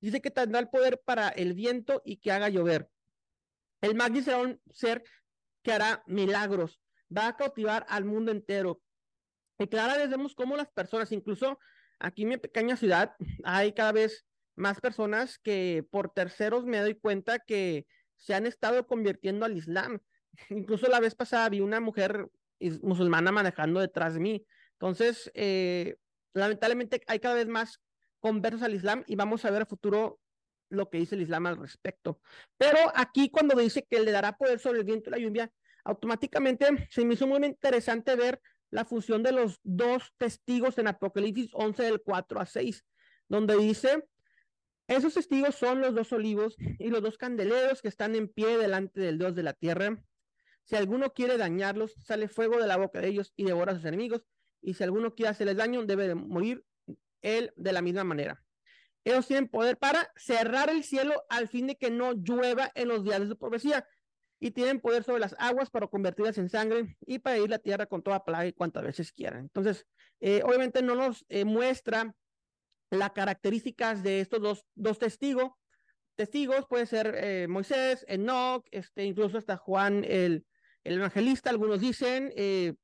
dice 0.00 0.20
que 0.20 0.30
tendrá 0.30 0.58
el 0.58 0.68
poder 0.68 1.00
para 1.04 1.28
el 1.28 1.54
viento 1.54 2.02
y 2.04 2.16
que 2.16 2.32
haga 2.32 2.48
llover. 2.48 2.88
El 3.80 3.94
Magdi 3.94 4.22
será 4.22 4.38
un 4.38 4.60
ser 4.70 5.04
que 5.62 5.72
hará 5.72 6.02
milagros, 6.06 6.80
va 7.16 7.28
a 7.28 7.36
cautivar 7.36 7.86
al 7.88 8.04
mundo 8.04 8.32
entero. 8.32 8.82
Y 9.58 9.68
claro, 9.68 10.08
vemos 10.10 10.34
cómo 10.34 10.56
las 10.56 10.70
personas, 10.70 11.12
incluso 11.12 11.60
aquí 12.00 12.22
en 12.22 12.30
mi 12.30 12.36
pequeña 12.38 12.76
ciudad, 12.76 13.14
hay 13.44 13.72
cada 13.72 13.92
vez 13.92 14.26
más 14.56 14.80
personas 14.80 15.38
que 15.38 15.86
por 15.90 16.12
terceros 16.12 16.64
me 16.64 16.80
doy 16.80 16.94
cuenta 16.94 17.38
que 17.38 17.86
se 18.22 18.34
han 18.34 18.46
estado 18.46 18.86
convirtiendo 18.86 19.44
al 19.44 19.56
Islam. 19.56 20.00
Incluso 20.50 20.88
la 20.88 21.00
vez 21.00 21.14
pasada 21.14 21.48
vi 21.48 21.60
una 21.60 21.80
mujer 21.80 22.28
musulmana 22.82 23.32
manejando 23.32 23.80
detrás 23.80 24.14
de 24.14 24.20
mí. 24.20 24.46
Entonces, 24.74 25.30
eh, 25.34 25.96
lamentablemente 26.32 27.02
hay 27.08 27.18
cada 27.18 27.34
vez 27.34 27.48
más 27.48 27.80
conversos 28.20 28.62
al 28.62 28.74
Islam 28.74 29.02
y 29.08 29.16
vamos 29.16 29.44
a 29.44 29.50
ver 29.50 29.62
a 29.62 29.66
futuro 29.66 30.20
lo 30.68 30.88
que 30.88 30.98
dice 30.98 31.16
el 31.16 31.22
Islam 31.22 31.46
al 31.46 31.58
respecto. 31.58 32.20
Pero 32.56 32.78
aquí 32.94 33.28
cuando 33.28 33.58
dice 33.58 33.84
que 33.88 34.00
le 34.00 34.12
dará 34.12 34.36
poder 34.36 34.60
sobre 34.60 34.78
el 34.78 34.84
viento 34.84 35.10
y 35.10 35.12
la 35.12 35.18
lluvia, 35.18 35.52
automáticamente 35.84 36.88
se 36.90 37.04
me 37.04 37.14
hizo 37.14 37.26
muy 37.26 37.44
interesante 37.44 38.14
ver 38.14 38.40
la 38.70 38.84
función 38.84 39.22
de 39.22 39.32
los 39.32 39.58
dos 39.64 40.14
testigos 40.16 40.78
en 40.78 40.86
Apocalipsis 40.86 41.50
11 41.52 41.82
del 41.82 42.00
4 42.00 42.40
a 42.40 42.46
6, 42.46 42.84
donde 43.28 43.56
dice, 43.58 44.04
esos 44.96 45.14
testigos 45.14 45.54
son 45.54 45.80
los 45.80 45.94
dos 45.94 46.12
olivos 46.12 46.56
y 46.58 46.88
los 46.90 47.02
dos 47.02 47.18
candeleros 47.18 47.82
que 47.82 47.88
están 47.88 48.14
en 48.14 48.28
pie 48.28 48.58
delante 48.58 49.00
del 49.00 49.18
Dios 49.18 49.34
de 49.34 49.42
la 49.42 49.52
tierra. 49.52 50.02
Si 50.64 50.76
alguno 50.76 51.12
quiere 51.12 51.36
dañarlos, 51.36 51.94
sale 52.04 52.28
fuego 52.28 52.60
de 52.60 52.66
la 52.66 52.76
boca 52.76 53.00
de 53.00 53.08
ellos 53.08 53.32
y 53.36 53.44
devora 53.44 53.72
a 53.72 53.74
sus 53.76 53.84
enemigos. 53.84 54.24
Y 54.60 54.74
si 54.74 54.84
alguno 54.84 55.14
quiere 55.14 55.30
hacerles 55.30 55.56
daño, 55.56 55.84
debe 55.84 56.08
de 56.08 56.14
morir 56.14 56.64
él 57.20 57.52
de 57.56 57.72
la 57.72 57.82
misma 57.82 58.04
manera. 58.04 58.42
Ellos 59.04 59.26
tienen 59.26 59.48
poder 59.48 59.78
para 59.78 60.12
cerrar 60.16 60.70
el 60.70 60.84
cielo 60.84 61.24
al 61.28 61.48
fin 61.48 61.66
de 61.66 61.76
que 61.76 61.90
no 61.90 62.12
llueva 62.12 62.70
en 62.74 62.88
los 62.88 63.02
días 63.04 63.20
de 63.20 63.26
su 63.26 63.36
profecía. 63.36 63.86
Y 64.38 64.50
tienen 64.50 64.80
poder 64.80 65.04
sobre 65.04 65.20
las 65.20 65.36
aguas 65.38 65.70
para 65.70 65.86
convertirlas 65.86 66.36
en 66.38 66.48
sangre 66.48 66.96
y 67.06 67.20
para 67.20 67.38
ir 67.38 67.48
la 67.48 67.60
tierra 67.60 67.86
con 67.86 68.02
toda 68.02 68.24
plaga 68.24 68.46
y 68.46 68.52
cuantas 68.52 68.82
veces 68.82 69.12
quieran. 69.12 69.42
Entonces, 69.42 69.86
eh, 70.20 70.42
obviamente 70.44 70.82
no 70.82 70.96
nos 70.96 71.24
eh, 71.28 71.44
muestra 71.44 72.12
las 72.98 73.12
características 73.12 74.02
de 74.02 74.20
estos 74.20 74.40
dos, 74.40 74.66
dos 74.74 74.98
testigos. 74.98 75.52
Testigos 76.14 76.66
puede 76.68 76.86
ser 76.86 77.14
eh, 77.16 77.46
Moisés, 77.48 78.04
Enoch, 78.06 78.66
este, 78.70 79.04
incluso 79.04 79.38
hasta 79.38 79.56
Juan 79.56 80.04
el, 80.04 80.44
el 80.84 80.94
evangelista, 80.94 81.50
algunos 81.50 81.80
dicen, 81.80 82.32
eh, 82.36 82.74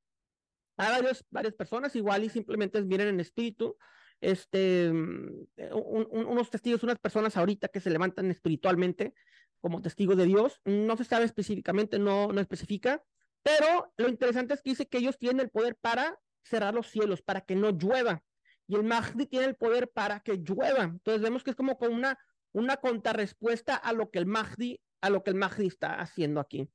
a 0.77 0.89
varios, 0.89 1.23
varias 1.29 1.53
personas 1.53 1.95
igual 1.95 2.23
y 2.23 2.29
simplemente 2.29 2.81
vienen 2.81 3.09
en 3.09 3.19
espíritu, 3.19 3.77
este, 4.19 4.91
mm, 4.91 5.47
unos 5.71 6.49
testigos, 6.49 6.83
unas 6.83 6.99
personas 6.99 7.37
ahorita 7.37 7.67
que 7.67 7.79
se 7.79 7.89
levantan 7.89 8.31
espiritualmente 8.31 9.13
como 9.61 9.81
testigos 9.81 10.17
de 10.17 10.25
Dios, 10.25 10.59
no 10.65 10.97
se 10.97 11.03
sabe 11.03 11.25
específicamente, 11.25 11.99
no, 11.99 12.31
no 12.31 12.41
especifica, 12.41 13.03
pero 13.43 13.93
lo 13.97 14.07
interesante 14.09 14.53
es 14.53 14.61
que 14.61 14.71
dice 14.71 14.87
que 14.87 14.97
ellos 14.97 15.17
tienen 15.17 15.41
el 15.41 15.49
poder 15.49 15.75
para 15.75 16.19
cerrar 16.43 16.73
los 16.73 16.87
cielos, 16.87 17.21
para 17.21 17.41
que 17.41 17.55
no 17.55 17.71
llueva, 17.71 18.23
y 18.69 18.75
el 18.75 18.83
Mahdi 18.83 19.25
tiene 19.25 19.47
el 19.47 19.55
poder 19.55 19.89
para 19.89 20.19
que 20.19 20.37
llueva, 20.37 20.83
entonces 20.83 21.23
vemos 21.23 21.43
que 21.43 21.49
es 21.49 21.55
como 21.55 21.75
con 21.79 21.91
una, 21.91 22.19
una 22.51 22.77
contrarrespuesta 22.77 23.75
a 23.75 23.93
lo 23.93 24.11
que 24.11 24.19
el 24.19 24.27
Mahdi, 24.27 24.79
a 25.01 25.09
lo 25.09 25.23
que 25.23 25.31
el 25.31 25.37
Mahdi 25.37 25.65
está 25.65 25.99
haciendo 25.99 26.39
aquí. 26.39 26.69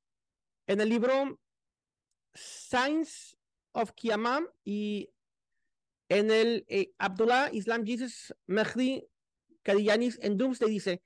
En 0.66 0.80
el 0.80 0.88
libro 0.88 1.40
Science 2.34 3.36
of 3.70 3.92
Kiamam 3.92 4.48
y 4.64 5.08
en 6.08 6.32
el 6.32 6.64
eh, 6.66 6.92
Abdullah 6.98 7.50
Islam 7.52 7.86
Jesus 7.86 8.34
Mahdi 8.46 9.06
Kadiyanis 9.62 10.18
en 10.20 10.36
Doomsday 10.36 10.68
dice, 10.68 11.00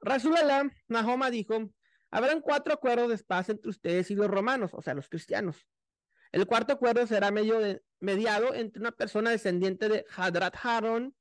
Rasulallah 0.00 0.70
Mahoma 0.88 1.30
dijo, 1.30 1.70
habrán 2.10 2.40
cuatro 2.40 2.72
acuerdos 2.72 3.10
de 3.10 3.18
paz 3.18 3.50
entre 3.50 3.68
ustedes 3.68 4.10
y 4.10 4.14
los 4.14 4.28
romanos, 4.28 4.70
o 4.72 4.80
sea, 4.80 4.94
los 4.94 5.10
cristianos. 5.10 5.66
El 6.32 6.46
cuarto 6.46 6.72
acuerdo 6.72 7.06
será 7.06 7.30
mediado 7.30 8.54
entre 8.54 8.80
una 8.80 8.92
persona 8.92 9.30
descendiente 9.30 9.88
de 9.88 10.04
Hadrat 10.14 10.54
Haron, 10.62 11.14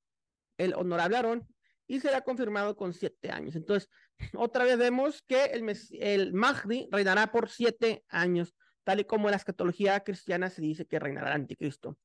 el 0.57 0.73
honorable 0.75 1.17
Aarón, 1.17 1.47
y 1.87 1.99
será 1.99 2.21
confirmado 2.21 2.75
con 2.75 2.93
siete 2.93 3.31
años. 3.31 3.55
Entonces, 3.55 3.89
otra 4.35 4.63
vez 4.63 4.77
vemos 4.77 5.23
que 5.23 5.45
el, 5.45 5.65
el 5.99 6.33
Mahdi 6.33 6.87
reinará 6.91 7.31
por 7.31 7.49
siete 7.49 8.05
años, 8.07 8.53
tal 8.83 8.99
y 8.99 9.05
como 9.05 9.27
en 9.27 9.31
la 9.31 9.37
escatología 9.37 9.99
cristiana 10.01 10.49
se 10.49 10.61
dice 10.61 10.85
que 10.85 10.99
reinará 10.99 11.29
el 11.29 11.41
anticristo. 11.41 11.97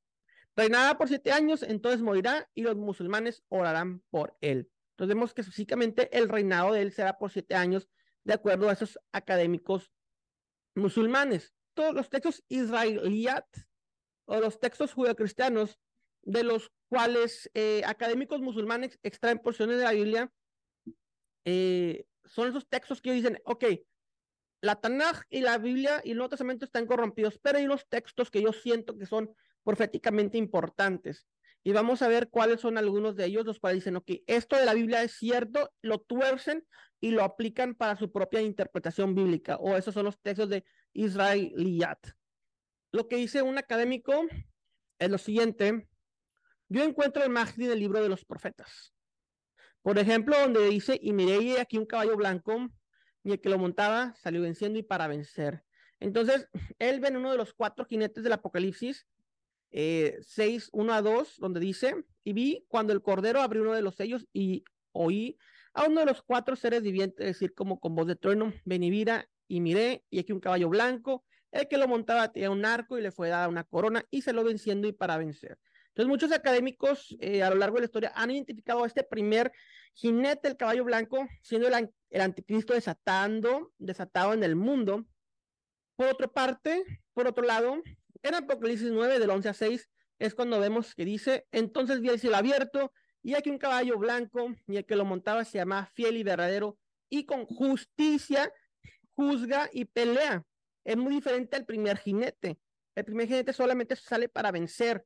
Reinará 0.57 0.97
por 0.97 1.09
siete 1.09 1.33
años, 1.33 1.63
entonces 1.63 2.01
morirá 2.01 2.49
y 2.55 2.63
los 2.63 2.77
musulmanes 2.77 3.43
orarán 3.49 4.01
por 4.11 4.37
él. 4.41 4.71
Entonces 4.93 5.15
vemos 5.15 5.35
que 5.35 5.43
físicamente 5.43 6.17
el 6.17 6.29
reinado 6.29 6.73
de 6.73 6.83
él 6.83 6.93
será 6.93 7.19
por 7.19 7.31
siete 7.31 7.55
años, 7.55 7.89
de 8.23 8.35
acuerdo 8.35 8.69
a 8.69 8.73
esos 8.73 8.99
académicos 9.13 9.93
musulmanes. 10.75 11.53
Los 11.77 12.09
textos 12.09 12.43
israelíes 12.49 13.43
o 14.27 14.41
los 14.41 14.61
textos 14.61 14.93
judeocristianos 14.93 15.79
de 16.23 16.43
los 16.45 16.71
cuales 16.89 17.51
eh, 17.55 17.83
académicos 17.87 18.41
musulmanes 18.41 18.99
extraen 19.03 19.39
porciones 19.39 19.79
de 19.79 19.85
la 19.85 19.93
Biblia, 19.93 20.33
eh, 21.45 22.07
son 22.25 22.49
esos 22.49 22.67
textos 22.69 23.03
que 23.03 23.13
dicen, 23.13 23.39
ok, 23.45 23.65
la 24.63 24.77
Tanaj 24.77 25.23
y 25.29 25.41
la 25.41 25.59
Biblia 25.59 26.01
y 26.05 26.13
el 26.13 26.17
Nuevo 26.17 26.31
Testamento 26.31 26.65
están 26.65 26.87
corrompidos, 26.87 27.39
pero 27.43 27.59
hay 27.59 27.67
unos 27.67 27.87
textos 27.89 28.31
que 28.31 28.41
yo 28.41 28.53
siento 28.53 28.97
que 28.97 29.05
son 29.05 29.35
proféticamente 29.63 30.39
importantes. 30.39 31.27
Y 31.67 31.73
vamos 31.73 32.03
a 32.03 32.09
ver 32.09 32.29
cuáles 32.29 32.61
son 32.61 32.77
algunos 32.77 33.17
de 33.17 33.25
ellos, 33.25 33.47
los 33.47 33.59
cuales 33.59 33.81
dicen, 33.81 33.97
ok, 33.97 34.11
esto 34.27 34.57
de 34.57 34.67
la 34.67 34.75
Biblia 34.75 35.03
es 35.03 35.13
cierto, 35.13 35.73
lo 35.81 35.99
tuercen 35.99 36.67
y 37.01 37.11
lo 37.11 37.25
aplican 37.25 37.75
para 37.75 37.97
su 37.97 38.13
propia 38.13 38.43
interpretación 38.43 39.15
bíblica, 39.15 39.57
o 39.57 39.75
esos 39.77 39.95
son 39.95 40.05
los 40.05 40.21
textos 40.21 40.51
de 40.51 40.65
Israeliyat. 40.93 41.99
Lo 42.93 43.09
que 43.09 43.17
dice 43.17 43.43
un 43.43 43.57
académico 43.57 44.13
es 44.99 45.11
lo 45.11 45.19
siguiente, 45.19 45.89
yo 46.69 46.85
encuentro 46.85 47.25
el 47.25 47.31
Mahdi 47.31 47.67
del 47.67 47.81
libro 47.81 48.03
de 48.03 48.09
los 48.09 48.25
profetas. 48.25 48.95
Por 49.83 49.99
ejemplo, 49.99 50.39
donde 50.39 50.69
dice, 50.69 50.99
y 51.01 51.13
miré 51.13 51.61
aquí 51.61 51.79
un 51.79 51.87
caballo 51.87 52.17
blanco, 52.17 52.69
y 53.23 53.33
el 53.33 53.41
que 53.41 53.49
lo 53.49 53.59
montaba 53.59 54.15
salió 54.17 54.43
venciendo 54.43 54.79
y 54.79 54.83
para 54.83 55.07
vencer. 55.09 55.65
Entonces, 55.99 56.49
él 56.79 57.01
ve 57.01 57.09
en 57.09 57.17
uno 57.17 57.31
de 57.31 57.39
los 57.39 57.55
cuatro 57.55 57.87
jinetes 57.87 58.23
del 58.23 58.35
Apocalipsis, 58.35 59.07
eh, 59.77 60.19
6, 60.21 60.71
1 60.73 60.93
a 60.95 61.03
2, 61.03 61.39
donde 61.39 61.59
dice, 61.59 61.97
y 62.23 62.33
vi 62.33 62.65
cuando 62.69 62.93
el 62.93 63.03
cordero 63.03 63.43
abrió 63.43 63.63
uno 63.63 63.73
de 63.73 63.83
los 63.83 63.97
sellos 63.97 64.25
y 64.33 64.63
oí 64.93 65.37
a 65.73 65.89
uno 65.89 66.01
de 66.01 66.07
los 66.07 66.23
cuatro 66.23 66.55
seres 66.55 66.83
vivientes 66.83 67.27
decir 67.27 67.55
como 67.55 67.81
con 67.81 67.97
voz 67.97 68.07
de 68.07 68.15
trueno, 68.15 68.53
ven 68.65 68.85
y 68.85 69.05
y 69.49 69.61
miré, 69.61 70.05
y 70.11 70.21
aquí 70.21 70.33
un 70.33 70.39
caballo 70.39 70.69
blanco, 70.69 71.25
el 71.51 71.67
que 71.67 71.77
lo 71.77 71.89
montaba 71.89 72.31
tenía 72.31 72.53
un 72.53 72.65
arco 72.65 72.97
y 72.99 73.03
le 73.03 73.11
fue 73.11 73.29
dada 73.29 73.49
una 73.49 73.65
corona 73.65 74.05
y 74.13 74.23
se 74.23 74.33
lo 74.33 74.45
venciendo 74.45 74.87
y 74.87 74.93
para 74.93 75.19
vencer. 75.19 75.59
Entonces, 75.89 76.09
muchos 76.09 76.31
académicos 76.31 77.17
eh, 77.19 77.43
a 77.43 77.51
lo 77.51 77.57
largo 77.57 77.75
de 77.75 77.83
la 77.83 77.87
historia 77.87 78.13
han 78.15 78.31
identificado 78.31 78.85
a 78.85 78.87
este 78.87 79.03
primer 79.03 79.51
jinete, 79.93 80.49
el 80.49 80.57
caballo 80.57 80.85
blanco, 80.85 81.27
siendo 81.43 81.67
el, 81.67 81.91
el 82.11 82.21
anticristo 82.21 82.75
desatando, 82.75 83.73
desatado 83.79 84.35
en 84.35 84.45
el 84.45 84.55
mundo. 84.55 85.05
Por 85.97 86.07
otra 86.07 86.29
parte, 86.29 86.85
por 87.13 87.27
otro 87.27 87.45
lado, 87.45 87.83
en 88.25 88.35
Apocalipsis 88.35 88.91
9, 88.91 89.19
del 89.19 89.31
11 89.31 89.49
a 89.51 89.55
6, 89.55 89.89
es 90.19 90.35
cuando 90.35 90.59
vemos 90.59 90.95
que 90.95 91.05
dice, 91.05 91.47
entonces 91.53 92.01
vi 92.01 92.09
el 92.09 92.19
cielo 92.19 92.37
abierto 92.37 92.93
y 93.23 93.35
aquí 93.35 93.51
un 93.51 93.59
caballo 93.59 93.99
blanco 93.99 94.55
y 94.67 94.77
el 94.77 94.87
que 94.87 94.97
lo 94.97 95.05
montaba 95.05 95.45
se 95.45 95.59
llama 95.59 95.87
fiel 95.95 96.17
y 96.17 96.23
verdadero 96.23 96.79
y 97.11 97.27
con 97.27 97.45
justicia 97.45 98.53
juzga 99.15 99.69
y 99.73 99.85
pelea. 99.85 100.45
Es 100.85 100.97
muy 100.97 101.15
diferente 101.15 101.57
al 101.57 101.67
primer 101.67 101.99
jinete. 101.99 102.59
El 102.95 103.05
primer 103.05 103.29
jinete 103.29 103.53
solamente 103.53 103.95
sale 103.97 104.29
para 104.29 104.51
vencer 104.51 105.05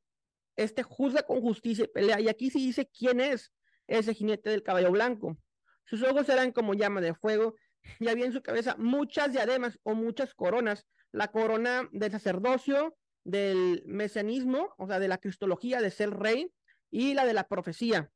este 0.55 0.83
juzga 0.83 1.23
con 1.23 1.41
justicia 1.41 1.85
y 1.85 1.87
pelea. 1.87 2.19
Y 2.19 2.29
aquí 2.29 2.49
sí 2.49 2.59
dice 2.59 2.87
quién 2.87 3.19
es 3.19 3.51
ese 3.87 4.13
jinete 4.13 4.49
del 4.49 4.63
caballo 4.63 4.91
blanco. 4.91 5.37
Sus 5.85 6.03
ojos 6.03 6.29
eran 6.29 6.51
como 6.51 6.73
llama 6.73 7.01
de 7.01 7.15
fuego 7.15 7.55
y 7.99 8.07
había 8.07 8.25
en 8.25 8.33
su 8.33 8.41
cabeza 8.41 8.75
muchas 8.77 9.31
diademas 9.31 9.79
o 9.83 9.93
muchas 9.93 10.33
coronas. 10.33 10.85
La 11.11 11.29
corona 11.29 11.89
del 11.91 12.11
sacerdocio, 12.11 12.95
del 13.23 13.83
mesianismo, 13.85 14.73
o 14.77 14.87
sea, 14.87 14.99
de 14.99 15.07
la 15.07 15.17
cristología 15.17 15.81
de 15.81 15.91
ser 15.91 16.11
rey 16.11 16.51
y 16.89 17.13
la 17.13 17.25
de 17.25 17.33
la 17.33 17.47
profecía. 17.47 18.11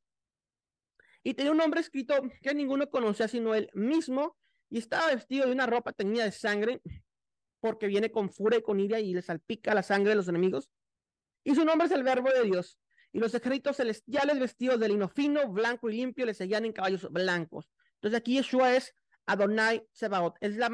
Y 1.22 1.34
tenía 1.34 1.52
un 1.52 1.58
nombre 1.58 1.80
escrito 1.80 2.14
que 2.42 2.54
ninguno 2.54 2.90
conocía 2.90 3.28
sino 3.28 3.54
él 3.54 3.70
mismo 3.74 4.36
y 4.68 4.78
estaba 4.78 5.14
vestido 5.14 5.46
de 5.46 5.52
una 5.52 5.66
ropa 5.66 5.92
teñida 5.92 6.24
de 6.24 6.32
sangre 6.32 6.82
porque 7.60 7.86
viene 7.86 8.10
con 8.10 8.30
furia 8.30 8.58
y 8.58 8.62
con 8.62 8.80
ira 8.80 9.00
y 9.00 9.14
le 9.14 9.22
salpica 9.22 9.74
la 9.74 9.82
sangre 9.82 10.10
de 10.10 10.16
los 10.16 10.28
enemigos 10.28 10.70
y 11.44 11.54
su 11.54 11.64
nombre 11.64 11.86
es 11.86 11.92
el 11.92 12.02
verbo 12.02 12.30
de 12.30 12.42
Dios. 12.42 12.78
Y 13.12 13.20
los 13.20 13.34
ejércitos 13.34 13.76
celestiales 13.76 14.40
vestidos 14.40 14.80
de 14.80 14.88
lino 14.88 15.08
fino, 15.08 15.48
blanco 15.48 15.88
y 15.88 15.96
limpio 15.96 16.26
le 16.26 16.34
seguían 16.34 16.64
en 16.64 16.72
caballos 16.72 17.06
blancos. 17.12 17.70
Entonces 17.96 18.18
aquí 18.18 18.34
Yeshua 18.34 18.74
es 18.74 18.94
Adonai 19.26 19.86
Sebaot. 19.92 20.36
Es 20.40 20.56
la 20.56 20.70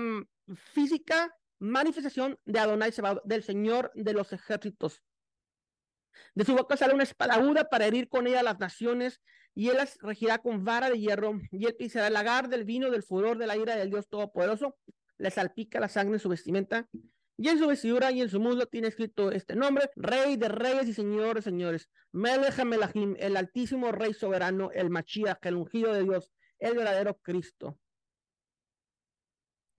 física 0.72 1.36
manifestación 1.60 2.38
de 2.44 2.58
Adonai 2.58 2.90
Sebaot, 2.90 3.22
del 3.24 3.44
Señor 3.44 3.92
de 3.94 4.12
los 4.12 4.32
ejércitos. 4.32 5.02
De 6.34 6.44
su 6.44 6.54
boca 6.54 6.76
sale 6.76 6.94
una 6.94 7.04
espada 7.04 7.34
aguda 7.34 7.68
para 7.68 7.86
herir 7.86 8.08
con 8.08 8.26
ella 8.26 8.40
a 8.40 8.42
las 8.42 8.58
naciones, 8.58 9.20
y 9.54 9.68
él 9.68 9.76
las 9.76 9.98
regirá 10.00 10.38
con 10.38 10.64
vara 10.64 10.90
de 10.90 10.98
hierro, 10.98 11.38
y 11.50 11.66
él 11.66 11.76
pisará 11.76 12.08
el 12.08 12.14
lagar 12.14 12.48
del 12.48 12.64
vino 12.64 12.90
del 12.90 13.02
furor 13.02 13.38
de 13.38 13.46
la 13.46 13.56
ira 13.56 13.76
del 13.76 13.90
Dios 13.90 14.08
Todopoderoso, 14.08 14.76
le 15.18 15.30
salpica 15.30 15.80
la 15.80 15.88
sangre 15.88 16.14
en 16.14 16.20
su 16.20 16.28
vestimenta, 16.28 16.88
y 17.36 17.48
en 17.48 17.58
su 17.58 17.66
vestidura 17.66 18.10
y 18.10 18.20
en 18.20 18.28
su 18.28 18.38
muslo 18.38 18.66
tiene 18.66 18.88
escrito 18.88 19.30
este 19.30 19.56
nombre, 19.56 19.90
Rey 19.96 20.36
de 20.36 20.48
Reyes 20.48 20.88
y 20.88 20.94
Señor 20.94 21.36
de 21.36 21.42
Señores, 21.42 21.88
Melech 22.12 22.62
Melahim, 22.64 23.16
el 23.18 23.36
Altísimo 23.36 23.92
Rey 23.92 24.12
Soberano, 24.12 24.70
el 24.72 24.90
Mashiach, 24.90 25.38
el 25.46 25.56
ungido 25.56 25.92
de 25.92 26.02
Dios, 26.02 26.30
el 26.58 26.76
verdadero 26.76 27.18
Cristo. 27.22 27.78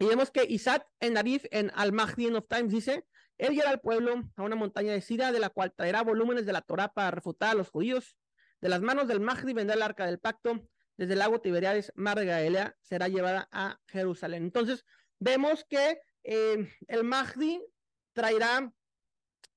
Y 0.01 0.07
vemos 0.07 0.31
que 0.31 0.45
Isaac 0.49 0.87
en 0.99 1.15
Arif, 1.15 1.45
en 1.51 1.71
Al-Mahdi 1.75 2.33
of 2.33 2.47
Times, 2.49 2.73
dice, 2.73 3.05
él 3.37 3.53
lleva 3.53 3.69
al 3.69 3.81
pueblo 3.81 4.23
a 4.35 4.41
una 4.41 4.55
montaña 4.55 4.93
de 4.93 5.01
Sida, 5.01 5.31
de 5.31 5.39
la 5.39 5.51
cual 5.51 5.73
traerá 5.75 6.01
volúmenes 6.01 6.47
de 6.47 6.53
la 6.53 6.61
Torah 6.61 6.91
para 6.91 7.11
refutar 7.11 7.51
a 7.51 7.53
los 7.53 7.69
judíos. 7.69 8.17
De 8.61 8.69
las 8.69 8.81
manos 8.81 9.07
del 9.07 9.19
Mahdi 9.19 9.53
vendrá 9.53 9.75
el 9.75 9.83
arca 9.83 10.07
del 10.07 10.17
pacto, 10.17 10.67
desde 10.97 11.13
el 11.13 11.19
lago 11.19 11.39
Tiberiades, 11.39 11.91
mar 11.93 12.17
de 12.17 12.25
Galilea, 12.25 12.75
será 12.81 13.09
llevada 13.09 13.47
a 13.51 13.79
Jerusalén. 13.89 14.41
Entonces, 14.41 14.85
vemos 15.19 15.65
que 15.69 16.01
eh, 16.23 16.67
el 16.87 17.03
Mahdi 17.03 17.63
traerá 18.13 18.73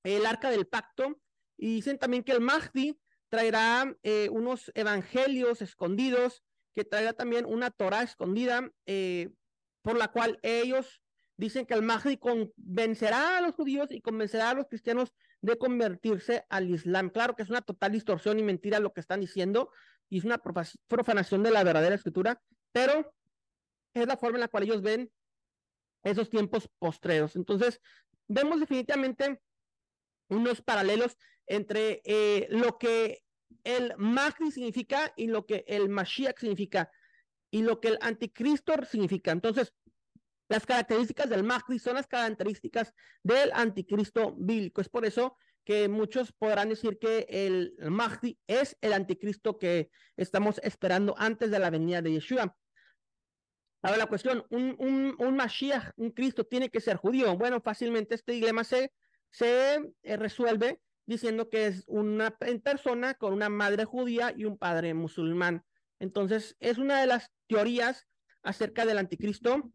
el 0.03 0.25
arca 0.27 0.51
del 0.51 0.67
pacto 0.67 1.19
y 1.57 1.73
dicen 1.73 1.97
también 1.97 2.23
que 2.23 2.33
el 2.33 2.41
Mahdi 2.41 2.99
traerá 3.29 3.97
eh, 4.03 4.29
unos 4.29 4.71
evangelios 4.75 5.63
escondidos, 5.63 6.43
que 6.75 6.85
traerá 6.85 7.13
también 7.13 7.45
una 7.45 7.71
Torah 7.71 8.03
escondida, 8.03 8.69
eh, 8.85 9.31
por 9.85 9.97
la 9.99 10.07
cual 10.07 10.39
ellos 10.41 10.99
dicen 11.37 11.67
que 11.67 11.75
el 11.75 11.83
Mahdi 11.83 12.17
convencerá 12.17 13.37
a 13.37 13.41
los 13.41 13.53
judíos 13.53 13.91
y 13.91 14.01
convencerá 14.01 14.49
a 14.49 14.53
los 14.55 14.65
cristianos 14.65 15.13
de 15.41 15.59
convertirse 15.59 16.43
al 16.49 16.71
Islam. 16.71 17.11
Claro 17.11 17.35
que 17.35 17.43
es 17.43 17.51
una 17.51 17.61
total 17.61 17.91
distorsión 17.91 18.39
y 18.39 18.43
mentira 18.43 18.79
lo 18.79 18.93
que 18.93 19.01
están 19.01 19.19
diciendo, 19.19 19.69
y 20.09 20.17
es 20.17 20.23
una 20.23 20.41
profanación 20.87 21.43
de 21.43 21.51
la 21.51 21.63
verdadera 21.63 21.93
escritura, 21.93 22.41
pero 22.71 23.13
es 23.93 24.07
la 24.07 24.17
forma 24.17 24.37
en 24.37 24.41
la 24.41 24.47
cual 24.47 24.63
ellos 24.63 24.81
ven 24.81 25.11
esos 26.03 26.31
tiempos 26.31 26.67
postreros. 26.79 27.35
Entonces, 27.35 27.79
vemos 28.27 28.59
definitivamente 28.59 29.39
unos 30.29 30.63
paralelos 30.63 31.15
entre 31.45 32.01
eh, 32.05 32.47
lo 32.49 32.79
que 32.79 33.21
el 33.63 33.93
Mahdi 33.97 34.49
significa 34.49 35.13
y 35.15 35.27
lo 35.27 35.45
que 35.45 35.63
el 35.67 35.89
Mashiach 35.89 36.39
significa 36.39 36.89
y 37.55 37.61
lo 37.61 37.79
que 37.79 37.87
el 37.87 37.97
anticristo 38.01 38.73
significa. 38.83 39.31
Entonces, 39.31 39.73
Las 40.47 40.65
características 40.65 41.29
del 41.29 41.43
Mahdi 41.43 41.79
son 41.79 41.95
las 41.95 42.07
características 42.07 42.93
del 43.23 43.51
anticristo 43.53 44.35
bíblico. 44.37 44.81
Es 44.81 44.89
por 44.89 45.05
eso 45.05 45.37
que 45.63 45.87
muchos 45.87 46.31
podrán 46.31 46.69
decir 46.69 46.99
que 46.99 47.25
el 47.29 47.75
Mahdi 47.79 48.37
es 48.45 48.77
el 48.81 48.93
anticristo 48.93 49.57
que 49.57 49.89
estamos 50.17 50.59
esperando 50.63 51.15
antes 51.17 51.49
de 51.49 51.59
la 51.59 51.71
venida 51.71 52.01
de 52.01 52.11
Yeshua. 52.11 52.55
Ahora 53.81 53.97
la 53.97 54.05
cuestión, 54.05 54.45
un, 54.49 54.75
un, 54.77 55.15
un 55.17 55.35
Mashiach, 55.35 55.93
un 55.95 56.11
Cristo, 56.11 56.43
tiene 56.43 56.69
que 56.69 56.81
ser 56.81 56.97
judío. 56.97 57.35
Bueno, 57.37 57.61
fácilmente 57.61 58.15
este 58.15 58.33
dilema 58.33 58.63
se, 58.63 58.91
se 59.31 59.93
eh, 60.03 60.17
resuelve 60.17 60.79
diciendo 61.07 61.49
que 61.49 61.67
es 61.67 61.83
una 61.87 62.35
persona 62.37 63.13
con 63.15 63.33
una 63.33 63.49
madre 63.49 63.85
judía 63.85 64.33
y 64.35 64.45
un 64.45 64.57
padre 64.57 64.93
musulmán. 64.93 65.63
Entonces, 65.99 66.55
es 66.59 66.77
una 66.77 66.99
de 66.99 67.07
las 67.07 67.31
teorías 67.47 68.07
acerca 68.43 68.85
del 68.85 68.97
anticristo 68.97 69.71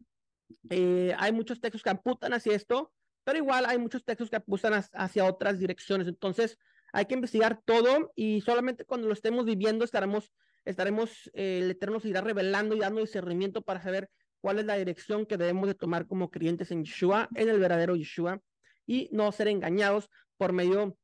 eh, 0.69 1.13
hay 1.17 1.31
muchos 1.31 1.59
textos 1.59 1.83
que 1.83 1.89
apuntan 1.89 2.33
hacia 2.33 2.55
esto, 2.55 2.91
pero 3.23 3.37
igual 3.37 3.65
hay 3.67 3.77
muchos 3.77 4.03
textos 4.03 4.29
que 4.29 4.35
apuntan 4.37 4.83
hacia 4.93 5.25
otras 5.25 5.59
direcciones. 5.59 6.07
Entonces, 6.07 6.57
hay 6.93 7.05
que 7.05 7.15
investigar 7.15 7.61
todo 7.63 8.11
y 8.15 8.41
solamente 8.41 8.85
cuando 8.85 9.07
lo 9.07 9.13
estemos 9.13 9.45
viviendo 9.45 9.85
estaremos, 9.85 10.31
estaremos, 10.65 11.29
eh, 11.33 11.59
el 11.63 11.71
Eterno 11.71 11.99
se 11.99 12.09
irá 12.09 12.21
revelando 12.21 12.75
y 12.75 12.79
dando 12.79 13.01
discernimiento 13.01 13.61
para 13.61 13.81
saber 13.81 14.09
cuál 14.41 14.59
es 14.59 14.65
la 14.65 14.75
dirección 14.75 15.25
que 15.25 15.37
debemos 15.37 15.67
de 15.67 15.75
tomar 15.75 16.07
como 16.07 16.31
creyentes 16.31 16.71
en 16.71 16.83
Yeshua, 16.83 17.29
en 17.35 17.49
el 17.49 17.59
verdadero 17.59 17.95
Yeshua, 17.95 18.41
y 18.85 19.09
no 19.11 19.31
ser 19.31 19.47
engañados 19.47 20.09
por 20.37 20.51
medio 20.51 20.97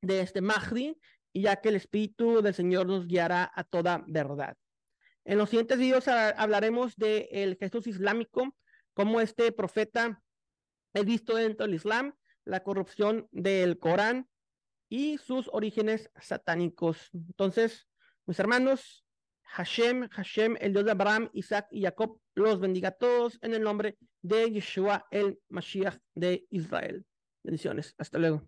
de 0.00 0.20
este 0.20 0.40
Mahdi, 0.40 0.98
y 1.32 1.42
ya 1.42 1.56
que 1.56 1.70
el 1.70 1.76
Espíritu 1.76 2.42
del 2.42 2.54
Señor 2.54 2.86
nos 2.86 3.06
guiará 3.06 3.50
a 3.54 3.64
toda 3.64 4.04
verdad. 4.06 4.56
En 5.24 5.38
los 5.38 5.50
siguientes 5.50 5.78
videos 5.78 6.08
hablaremos 6.08 6.96
del 6.96 7.56
Jesús 7.56 7.86
islámico, 7.86 8.54
cómo 8.94 9.20
este 9.20 9.52
profeta 9.52 10.22
es 10.94 11.04
visto 11.04 11.36
dentro 11.36 11.66
del 11.66 11.76
Islam, 11.76 12.14
la 12.44 12.62
corrupción 12.62 13.28
del 13.30 13.78
Corán 13.78 14.28
y 14.88 15.18
sus 15.18 15.48
orígenes 15.52 16.10
satánicos. 16.20 17.08
Entonces, 17.12 17.88
mis 18.26 18.38
hermanos, 18.38 19.04
Hashem, 19.42 20.08
Hashem, 20.08 20.56
el 20.60 20.72
Dios 20.72 20.84
de 20.84 20.90
Abraham, 20.90 21.30
Isaac 21.32 21.68
y 21.70 21.82
Jacob, 21.82 22.18
los 22.34 22.60
bendiga 22.60 22.88
a 22.88 22.92
todos 22.92 23.38
en 23.42 23.54
el 23.54 23.62
nombre 23.62 23.96
de 24.22 24.50
Yeshua, 24.50 25.06
el 25.10 25.38
Mashiach 25.48 25.98
de 26.14 26.46
Israel. 26.50 27.04
Bendiciones. 27.42 27.94
Hasta 27.98 28.18
luego. 28.18 28.42